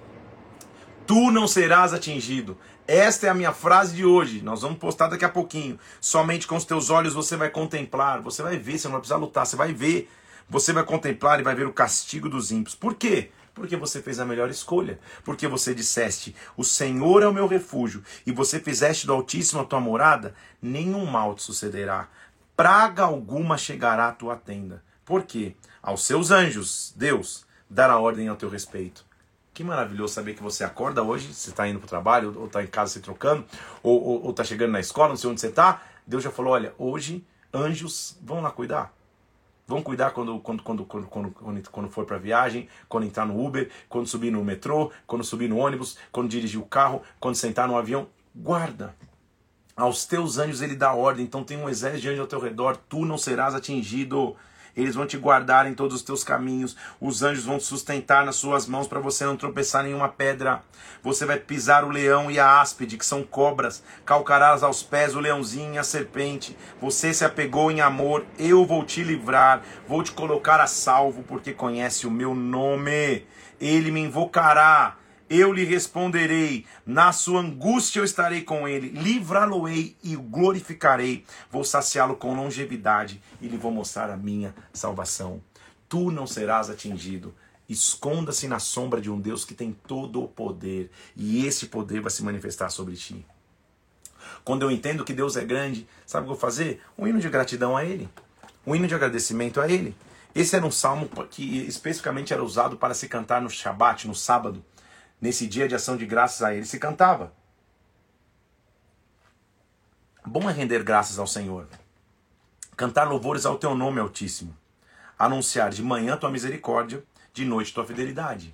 [1.06, 2.56] Tu não serás atingido.
[2.94, 4.42] Esta é a minha frase de hoje.
[4.42, 5.80] Nós vamos postar daqui a pouquinho.
[5.98, 8.20] Somente com os teus olhos você vai contemplar.
[8.20, 10.10] Você vai ver, você não vai precisar lutar, você vai ver.
[10.46, 12.74] Você vai contemplar e vai ver o castigo dos ímpios.
[12.74, 13.30] Por quê?
[13.54, 15.00] Porque você fez a melhor escolha.
[15.24, 18.04] Porque você disseste: O Senhor é o meu refúgio.
[18.26, 20.34] E você fizeste do Altíssimo a tua morada.
[20.60, 22.10] Nenhum mal te sucederá.
[22.54, 24.84] Praga alguma chegará à tua tenda.
[25.02, 25.56] Por quê?
[25.82, 29.10] Aos seus anjos, Deus, dará ordem ao teu respeito
[29.54, 32.62] que maravilhoso saber que você acorda hoje, você está indo para o trabalho, ou está
[32.62, 33.44] em casa se trocando,
[33.82, 35.82] ou está chegando na escola, não sei onde você está.
[36.06, 38.92] Deus já falou: olha, hoje anjos vão lá cuidar.
[39.66, 41.30] Vão cuidar quando, quando, quando, quando,
[41.70, 45.56] quando, for para viagem, quando entrar no Uber, quando subir no metrô, quando subir no
[45.56, 48.08] ônibus, quando dirigir o carro, quando sentar no avião.
[48.34, 48.94] Guarda.
[49.76, 52.76] Aos teus anjos ele dá ordem, então tem um exército de anjos ao teu redor,
[52.88, 54.36] tu não serás atingido
[54.76, 58.36] eles vão te guardar em todos os teus caminhos, os anjos vão te sustentar nas
[58.36, 60.62] suas mãos para você não tropeçar nenhuma pedra.
[61.02, 65.20] Você vai pisar o leão e a áspide, que são cobras, calcarás aos pés o
[65.20, 66.56] leãozinho e a serpente.
[66.80, 71.52] Você se apegou em amor, eu vou te livrar, vou te colocar a salvo, porque
[71.52, 73.26] conhece o meu nome.
[73.60, 74.96] Ele me invocará
[75.32, 81.64] eu lhe responderei, na sua angústia eu estarei com ele, livrá-lo-ei e o glorificarei, vou
[81.64, 85.40] saciá-lo com longevidade e lhe vou mostrar a minha salvação.
[85.88, 87.34] Tu não serás atingido.
[87.68, 92.10] Esconda-se na sombra de um Deus que tem todo o poder, e esse poder vai
[92.10, 93.24] se manifestar sobre ti.
[94.44, 96.82] Quando eu entendo que Deus é grande, sabe o que eu vou fazer?
[96.98, 98.08] Um hino de gratidão a Ele,
[98.66, 99.96] um hino de agradecimento a Ele.
[100.34, 104.62] Esse era um salmo que especificamente era usado para se cantar no Shabat, no sábado
[105.22, 107.32] nesse dia de ação de graças a ele se cantava.
[110.26, 111.68] Bom é render graças ao Senhor.
[112.76, 114.56] Cantar louvores ao teu nome, Altíssimo.
[115.16, 118.52] Anunciar de manhã tua misericórdia, de noite tua fidelidade.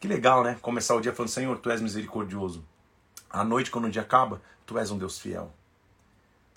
[0.00, 0.56] Que legal, né?
[0.62, 2.64] Começar o dia falando: Senhor, tu és misericordioso.
[3.28, 5.52] À noite, quando o dia acaba, tu és um Deus fiel.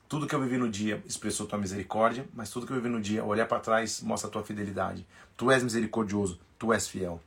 [0.08, 3.02] Tudo que eu vivi no dia expressou tua misericórdia, mas tudo que eu vivi no
[3.02, 5.06] dia, olhar para trás, mostra a tua fidelidade.
[5.36, 7.22] Tu és misericordioso, tu és fiel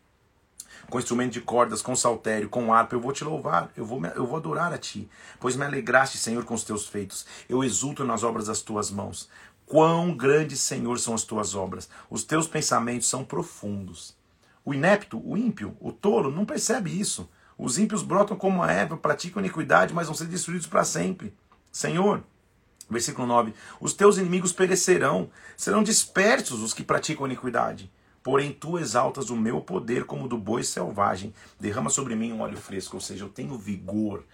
[0.91, 4.27] com instrumento de cordas, com saltério, com harpa, eu vou te louvar, eu vou, eu
[4.27, 5.09] vou adorar a ti,
[5.41, 7.27] pois me alegraste, Senhor, com os teus feitos.
[7.49, 9.29] Eu exulto nas obras das tuas mãos.
[9.67, 11.89] Quão grandes, Senhor, são as tuas obras.
[12.11, 14.15] Os teus pensamentos são profundos.
[14.65, 17.29] O inepto, o ímpio, o tolo não percebe isso.
[17.57, 21.35] Os ímpios brotam como a erva, praticam iniquidade, mas vão ser destruídos para sempre.
[21.71, 22.23] Senhor,
[22.91, 27.91] versículo 9: Os teus inimigos perecerão, serão dispersos os que praticam iniquidade.
[28.25, 31.35] Porém, tu exaltas o meu poder como do boi selvagem.
[31.61, 34.25] Derrama sobre mim um óleo fresco, ou seja, eu tenho vigor,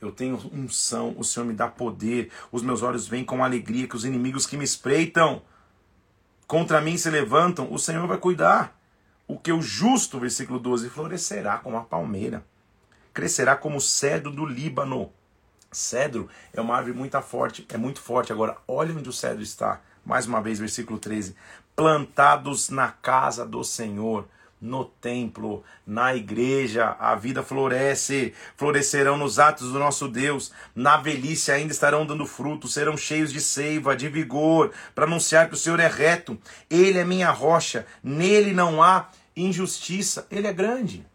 [0.00, 3.96] eu tenho unção, o Senhor me dá poder, os meus olhos veem com alegria que
[3.96, 5.42] os inimigos que me espreitam
[6.46, 8.80] contra mim se levantam, o Senhor vai cuidar.
[9.26, 12.46] O que o justo, versículo 12, florescerá como a palmeira,
[13.12, 15.10] crescerá como o cedro do Líbano.
[15.72, 18.32] Cedro é uma árvore muito forte, é muito forte.
[18.32, 19.80] Agora, olha onde o cedro está.
[20.04, 21.34] Mais uma vez, versículo 13
[21.76, 24.26] plantados na casa do Senhor,
[24.58, 31.52] no templo, na igreja, a vida floresce, florescerão nos atos do nosso Deus, na velhice
[31.52, 35.78] ainda estarão dando fruto, serão cheios de seiva, de vigor, para anunciar que o Senhor
[35.78, 36.38] é reto,
[36.70, 41.06] Ele é minha rocha, nele não há injustiça, Ele é grande.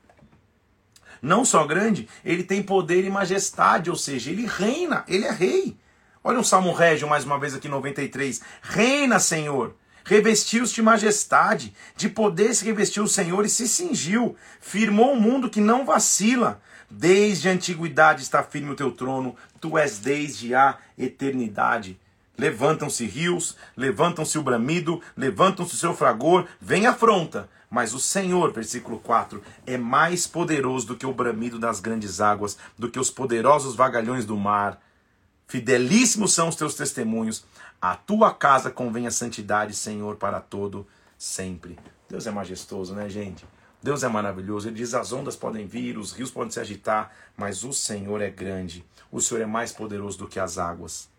[1.21, 5.77] Não só grande, ele tem poder e majestade, ou seja, ele reina, ele é rei.
[6.23, 8.41] Olha um Salmo Régio mais uma vez aqui, 93.
[8.63, 9.75] Reina, Senhor,
[10.11, 14.35] Revestiu-se de majestade, de poder se revestiu o Senhor e se cingiu.
[14.59, 16.61] Firmou um mundo que não vacila.
[16.89, 21.97] Desde a antiguidade está firme o teu trono, tu és desde a eternidade.
[22.37, 27.49] Levantam-se rios, levantam-se o bramido, levantam-se o seu fragor, vem afronta.
[27.69, 32.57] Mas o Senhor, versículo 4, é mais poderoso do que o bramido das grandes águas,
[32.77, 34.77] do que os poderosos vagalhões do mar.
[35.47, 37.45] Fidelíssimos são os teus testemunhos.
[37.81, 40.85] A tua casa convém a santidade, Senhor, para todo
[41.17, 41.79] sempre.
[42.07, 43.43] Deus é majestoso, né, gente?
[43.81, 44.67] Deus é maravilhoso.
[44.67, 48.29] Ele diz: as ondas podem vir, os rios podem se agitar, mas o Senhor é
[48.29, 48.85] grande.
[49.11, 51.09] O Senhor é mais poderoso do que as águas.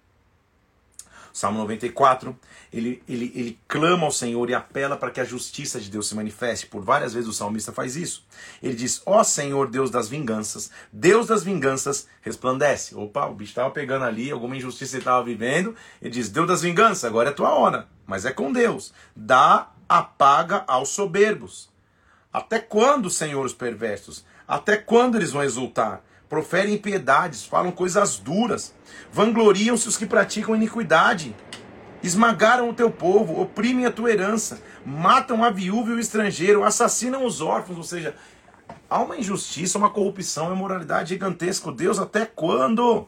[1.32, 2.36] Salmo 94,
[2.72, 6.14] ele, ele, ele clama ao Senhor e apela para que a justiça de Deus se
[6.14, 6.66] manifeste.
[6.66, 8.24] Por várias vezes o salmista faz isso.
[8.62, 12.94] Ele diz: Ó oh Senhor, Deus das vinganças, Deus das vinganças, resplandece.
[12.94, 15.74] Opa, o bicho estava pegando ali, alguma injustiça ele estava vivendo.
[16.00, 17.88] Ele diz: Deus das vinganças, agora é tua hora.
[18.06, 18.92] Mas é com Deus.
[19.16, 21.70] Dá a paga aos soberbos.
[22.32, 24.24] Até quando, Senhor, os perversos?
[24.48, 26.02] Até quando eles vão exultar?
[26.32, 28.74] Proferem impiedades, falam coisas duras,
[29.12, 31.36] vangloriam-se os que praticam iniquidade,
[32.02, 37.26] esmagaram o teu povo, oprimem a tua herança, matam a viúva e o estrangeiro, assassinam
[37.26, 38.16] os órfãos, ou seja,
[38.88, 41.70] há uma injustiça, uma corrupção, uma imoralidade gigantesca.
[41.70, 43.06] Deus, até quando?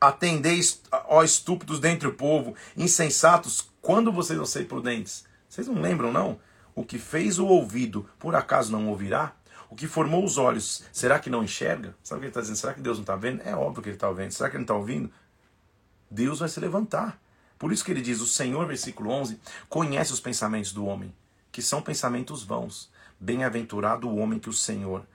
[0.00, 5.24] Atendeis, ó estúpidos dentre o povo, insensatos, quando vocês vão ser prudentes?
[5.48, 6.38] Vocês não lembram, não?
[6.76, 9.32] O que fez o ouvido, por acaso não ouvirá?
[9.72, 11.96] O que formou os olhos, será que não enxerga?
[12.04, 12.56] Sabe o que ele está dizendo?
[12.56, 13.40] Será que Deus não está vendo?
[13.40, 14.30] É óbvio que ele está vendo.
[14.30, 15.10] Será que ele não está ouvindo?
[16.10, 17.18] Deus vai se levantar.
[17.58, 21.10] Por isso que ele diz: O Senhor, versículo 11, conhece os pensamentos do homem,
[21.50, 22.90] que são pensamentos vãos.
[23.18, 25.06] Bem-aventurado o homem que o Senhor.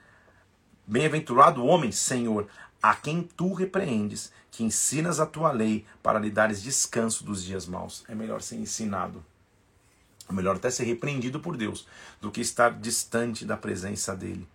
[0.87, 2.47] Bem-aventurado o homem, Senhor,
[2.81, 7.67] a quem tu repreendes, que ensinas a tua lei para lhe dares descanso dos dias
[7.67, 8.03] maus.
[8.07, 9.23] É melhor ser ensinado
[10.33, 11.87] melhor até ser repreendido por Deus
[12.21, 14.47] do que estar distante da presença dele.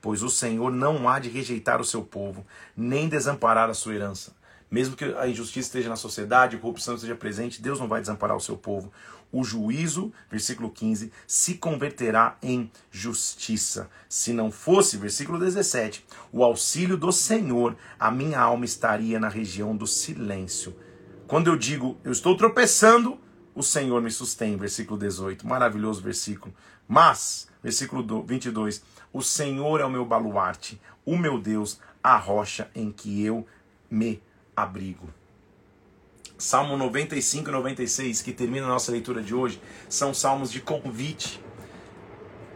[0.00, 4.32] Pois o Senhor não há de rejeitar o seu povo, nem desamparar a sua herança.
[4.70, 8.36] Mesmo que a injustiça esteja na sociedade, a corrupção esteja presente, Deus não vai desamparar
[8.36, 8.92] o seu povo.
[9.32, 13.90] O juízo, versículo 15, se converterá em justiça.
[14.08, 19.76] Se não fosse, versículo 17, o auxílio do Senhor, a minha alma estaria na região
[19.76, 20.74] do silêncio.
[21.26, 23.18] Quando eu digo, eu estou tropeçando,
[23.54, 26.54] o Senhor me sustém, versículo 18, maravilhoso versículo.
[26.86, 28.82] Mas, versículo 22,
[29.12, 33.46] o Senhor é o meu baluarte, o meu Deus, a rocha em que eu
[33.90, 34.22] me
[34.56, 35.08] abrigo.
[36.38, 41.42] Salmo 95 e 96, que termina a nossa leitura de hoje, são salmos de convite.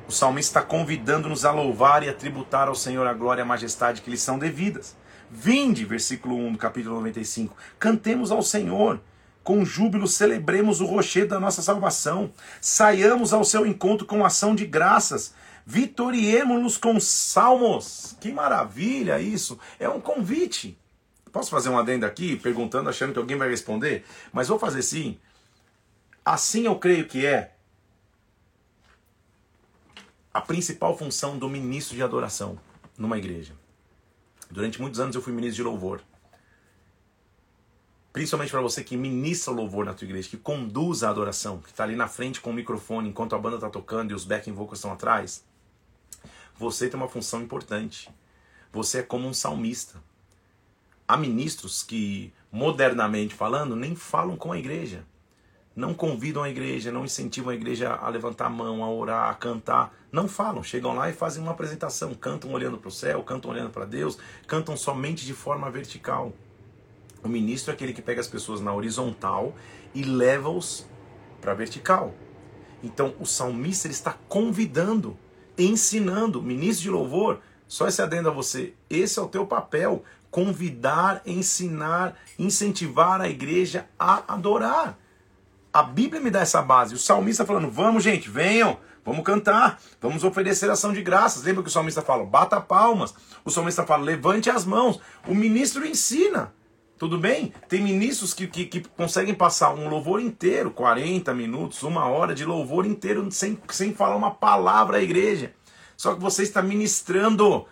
[0.08, 3.46] O salmista está convidando-nos a louvar e a tributar ao Senhor a glória e a
[3.46, 4.96] majestade que lhes são devidas.
[5.30, 9.00] Vinde, versículo 1 do capítulo 95, cantemos ao Senhor
[9.44, 12.32] com júbilo celebremos o rochedo da nossa salvação.
[12.62, 15.34] Saiamos ao seu encontro com ação de graças.
[15.66, 18.16] Vitoriemos-nos com salmos.
[18.20, 19.58] Que maravilha isso!
[19.78, 20.78] É um convite.
[21.30, 24.04] Posso fazer um adendo aqui, perguntando, achando que alguém vai responder?
[24.32, 25.18] Mas vou fazer sim.
[26.24, 27.54] Assim eu creio que é
[30.32, 32.58] a principal função do ministro de adoração
[32.96, 33.52] numa igreja.
[34.50, 36.00] Durante muitos anos eu fui ministro de louvor
[38.14, 41.70] principalmente para você que ministra o louvor na tua igreja, que conduz a adoração, que
[41.70, 44.52] está ali na frente com o microfone enquanto a banda está tocando e os backing
[44.52, 45.44] vocals estão atrás,
[46.56, 48.08] você tem uma função importante.
[48.72, 50.00] Você é como um salmista.
[51.08, 55.04] Há ministros que, modernamente falando, nem falam com a igreja.
[55.74, 59.34] Não convidam a igreja, não incentivam a igreja a levantar a mão, a orar, a
[59.34, 59.92] cantar.
[60.12, 62.14] Não falam, chegam lá e fazem uma apresentação.
[62.14, 66.32] Cantam olhando para o céu, cantam olhando para Deus, cantam somente de forma vertical.
[67.24, 69.54] O ministro é aquele que pega as pessoas na horizontal
[69.94, 70.84] e leva-os
[71.40, 72.12] para a vertical.
[72.82, 75.16] Então o salmista ele está convidando,
[75.56, 81.22] ensinando, ministro de louvor, só esse adendo a você, esse é o teu papel, convidar,
[81.24, 84.98] ensinar, incentivar a igreja a adorar.
[85.72, 86.94] A Bíblia me dá essa base.
[86.94, 91.42] O salmista falando: "Vamos, gente, venham, vamos cantar, vamos oferecer ação de graças".
[91.42, 93.14] Lembra que o salmista fala: "Bata palmas".
[93.46, 95.00] O salmista fala: "Levante as mãos".
[95.26, 96.52] O ministro ensina.
[96.98, 97.52] Tudo bem?
[97.68, 102.44] Tem ministros que, que, que, conseguem passar um louvor inteiro, 40 minutos, uma hora de
[102.44, 105.52] louvor inteiro, sem, sem falar uma palavra à igreja.
[105.96, 107.66] Só que você está ministrando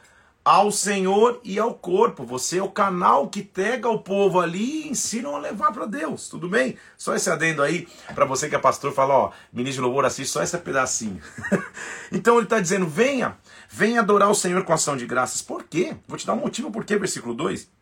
[0.45, 2.25] ao Senhor e ao corpo.
[2.25, 6.29] Você é o canal que pega o povo ali e ensina a levar para Deus.
[6.29, 6.77] Tudo bem?
[6.97, 10.33] Só esse adendo aí para você que é pastor, fala, ó, ministro de louvor, assiste
[10.33, 11.21] só esse pedacinho.
[12.11, 13.37] então ele está dizendo: venha,
[13.69, 15.43] venha adorar o Senhor com ação de graças.
[15.43, 15.97] Por quê?
[16.09, 17.82] Vou te dar um motivo por quê, versículo 2.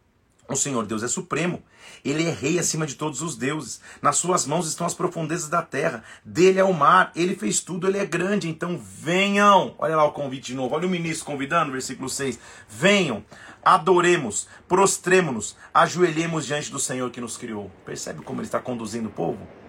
[0.50, 1.62] O Senhor Deus é supremo.
[2.04, 3.80] Ele é rei acima de todos os deuses.
[4.02, 6.02] Nas suas mãos estão as profundezas da terra.
[6.24, 7.12] Dele é o mar.
[7.14, 8.48] Ele fez tudo, ele é grande.
[8.48, 9.76] Então venham.
[9.78, 10.74] Olha lá o convite de novo.
[10.74, 12.36] Olha o ministro convidando, versículo 6.
[12.68, 13.24] Venham,
[13.64, 17.70] adoremos, prostremos-nos, ajoelhemos diante do Senhor que nos criou.
[17.84, 19.59] Percebe como ele está conduzindo o povo?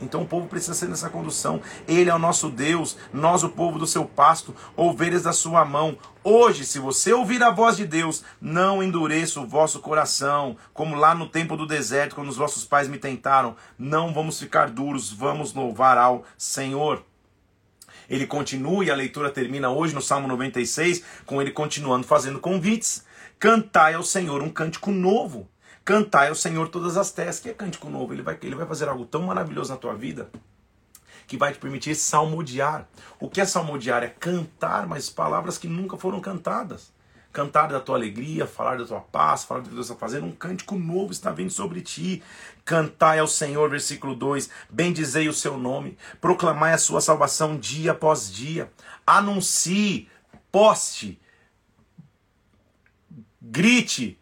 [0.00, 1.60] Então o povo precisa ser nessa condução.
[1.86, 5.96] Ele é o nosso Deus, nós o povo do seu pasto, ovelhas da sua mão.
[6.22, 11.14] Hoje, se você ouvir a voz de Deus, não endureça o vosso coração, como lá
[11.14, 13.56] no tempo do deserto, quando os vossos pais me tentaram.
[13.78, 17.02] Não vamos ficar duros, vamos louvar ao Senhor.
[18.08, 23.04] Ele continua e a leitura termina hoje no Salmo 96, com ele continuando fazendo convites.
[23.38, 25.48] Cantai ao Senhor um cântico novo
[25.88, 27.40] Cantai ao Senhor todas as terras.
[27.40, 28.12] Que é cântico novo.
[28.12, 30.28] Ele vai, ele vai fazer algo tão maravilhoso na tua vida
[31.26, 32.86] que vai te permitir salmodiar.
[33.18, 34.02] O que é salmodiar?
[34.02, 36.92] É cantar mais palavras que nunca foram cantadas.
[37.32, 40.26] Cantar da tua alegria, falar da tua paz, falar do que Deus está fazendo.
[40.26, 42.22] Um cântico novo está vindo sobre ti.
[42.66, 44.50] Cantai ao Senhor, versículo 2.
[44.68, 45.96] Bendizei o seu nome.
[46.20, 48.70] Proclamai a sua salvação dia após dia.
[49.06, 50.06] Anuncie,
[50.52, 51.18] poste,
[53.40, 54.18] grite,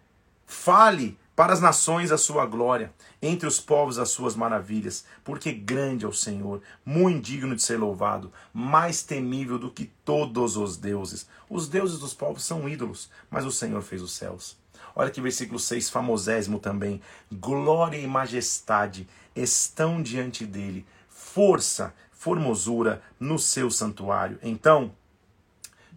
[0.47, 6.07] fale para as nações a sua glória, entre os povos as suas maravilhas, porque grande
[6.07, 11.29] é o Senhor, muito digno de ser louvado, mais temível do que todos os deuses.
[11.51, 14.57] Os deuses dos povos são ídolos, mas o Senhor fez os céus.
[14.95, 17.03] Olha que versículo 6, famosésimo também.
[17.31, 24.39] Glória e majestade estão diante dele, força, formosura no seu santuário.
[24.43, 24.91] Então,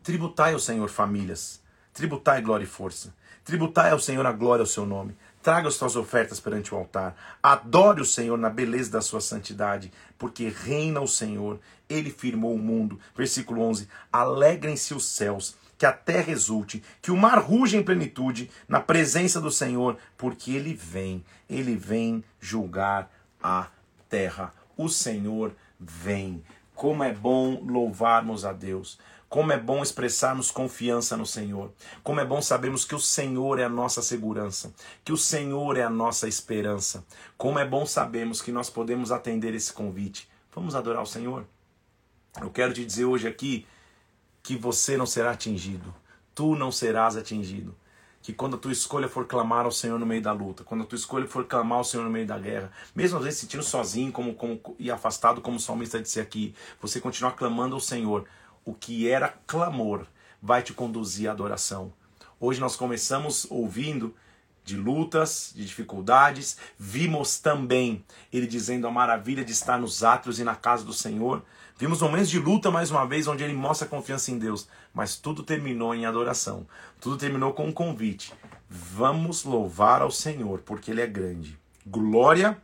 [0.03, 1.61] tributai ao Senhor famílias,
[1.93, 3.17] tributai glória e força.
[3.49, 5.17] Tributai ao Senhor a glória ao seu nome.
[5.41, 7.15] Traga as tuas ofertas perante o altar.
[7.41, 11.59] Adore o Senhor na beleza da sua santidade, porque reina o Senhor.
[11.87, 12.99] Ele firmou o mundo.
[13.15, 18.51] Versículo 11: Alegrem-se os céus, que a terra exulte, que o mar ruja em plenitude
[18.67, 23.09] na presença do Senhor, porque ele vem, ele vem julgar
[23.41, 23.67] a
[24.09, 24.53] terra.
[24.75, 26.43] O Senhor vem.
[26.75, 28.99] Como é bom louvarmos a Deus.
[29.29, 31.71] Como é bom expressarmos confiança no Senhor.
[32.01, 34.73] Como é bom sabermos que o Senhor é a nossa segurança,
[35.05, 37.05] que o Senhor é a nossa esperança.
[37.37, 40.27] Como é bom sabermos que nós podemos atender esse convite.
[40.51, 41.45] Vamos adorar o Senhor?
[42.41, 43.67] Eu quero te dizer hoje aqui
[44.41, 45.93] que você não será atingido.
[46.33, 47.75] Tu não serás atingido.
[48.23, 50.85] Que quando a tua escolha for clamar ao Senhor no meio da luta, quando a
[50.85, 54.11] tua escolha for clamar ao Senhor no meio da guerra, mesmo às vezes sentindo sozinho
[54.11, 58.25] como, como, e afastado, como o salmista disse aqui, você continuar clamando ao Senhor,
[58.69, 60.05] o que era clamor
[60.39, 61.91] vai te conduzir à adoração.
[62.39, 64.13] Hoje nós começamos ouvindo
[64.63, 70.43] de lutas, de dificuldades, vimos também ele dizendo a maravilha de estar nos átrios e
[70.43, 71.43] na casa do Senhor.
[71.79, 75.41] Vimos momentos de luta mais uma vez, onde ele mostra confiança em Deus, mas tudo
[75.41, 76.67] terminou em adoração.
[77.01, 78.33] Tudo terminou com um convite.
[78.69, 81.57] Vamos louvar ao Senhor, porque ele é grande.
[81.87, 82.61] Glória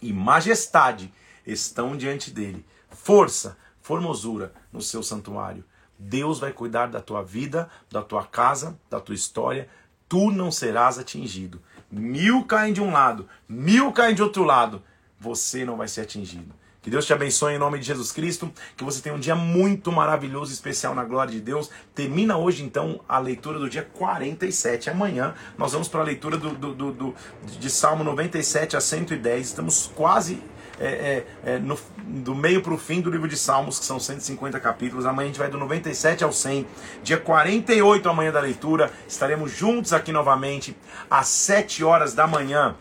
[0.00, 1.12] e majestade
[1.46, 2.64] estão diante dele.
[2.88, 5.64] Força, formosura no seu santuário.
[5.96, 9.68] Deus vai cuidar da tua vida, da tua casa, da tua história.
[10.08, 11.62] Tu não serás atingido.
[11.88, 14.82] Mil caem de um lado, mil caem de outro lado.
[15.20, 16.52] Você não vai ser atingido.
[16.82, 18.52] Que Deus te abençoe em nome de Jesus Cristo.
[18.76, 21.70] Que você tenha um dia muito maravilhoso, especial na glória de Deus.
[21.94, 24.90] Termina hoje, então, a leitura do dia 47.
[24.90, 27.14] Amanhã nós vamos para a leitura do, do, do, do,
[27.60, 29.46] de Salmo 97 a 110.
[29.46, 30.42] Estamos quase
[30.78, 33.98] é, é, é, no, do meio para o fim do livro de Salmos, que são
[33.98, 35.06] 150 capítulos.
[35.06, 36.66] Amanhã a gente vai do 97 ao 100.
[37.02, 40.76] Dia 48, amanhã da leitura, estaremos juntos aqui novamente,
[41.10, 42.74] às 7 horas da manhã.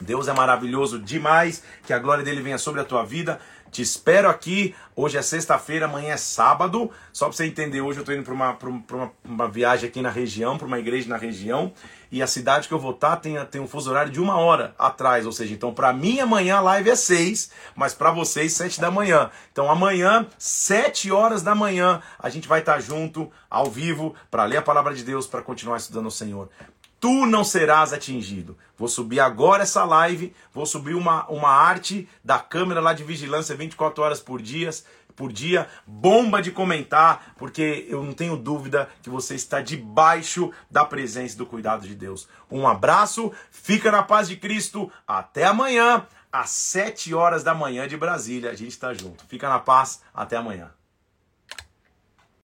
[0.00, 3.38] Deus é maravilhoso demais, que a glória dele venha sobre a tua vida.
[3.70, 4.74] Te espero aqui.
[4.96, 6.90] Hoje é sexta-feira, amanhã é sábado.
[7.12, 8.58] Só para você entender, hoje eu estou indo para uma,
[8.92, 11.72] uma, uma, viagem aqui na região, para uma igreja na região.
[12.10, 14.36] E a cidade que eu vou estar tá tem, tem um fuso horário de uma
[14.36, 15.24] hora atrás.
[15.24, 18.90] Ou seja, então para mim amanhã a live é seis, mas para vocês sete da
[18.90, 19.30] manhã.
[19.52, 24.44] Então amanhã, sete horas da manhã, a gente vai estar tá junto, ao vivo, para
[24.44, 26.48] ler a palavra de Deus, para continuar estudando o Senhor
[27.00, 28.56] tu não serás atingido.
[28.76, 33.56] Vou subir agora essa live, vou subir uma, uma arte da câmera lá de vigilância
[33.56, 34.70] 24 horas por dia,
[35.16, 35.66] por dia.
[35.86, 41.38] Bomba de comentar, porque eu não tenho dúvida que você está debaixo da presença e
[41.38, 42.28] do cuidado de Deus.
[42.50, 44.92] Um abraço, fica na paz de Cristo.
[45.08, 48.50] Até amanhã, às 7 horas da manhã de Brasília.
[48.50, 49.24] A gente está junto.
[49.26, 50.02] Fica na paz.
[50.14, 50.70] Até amanhã.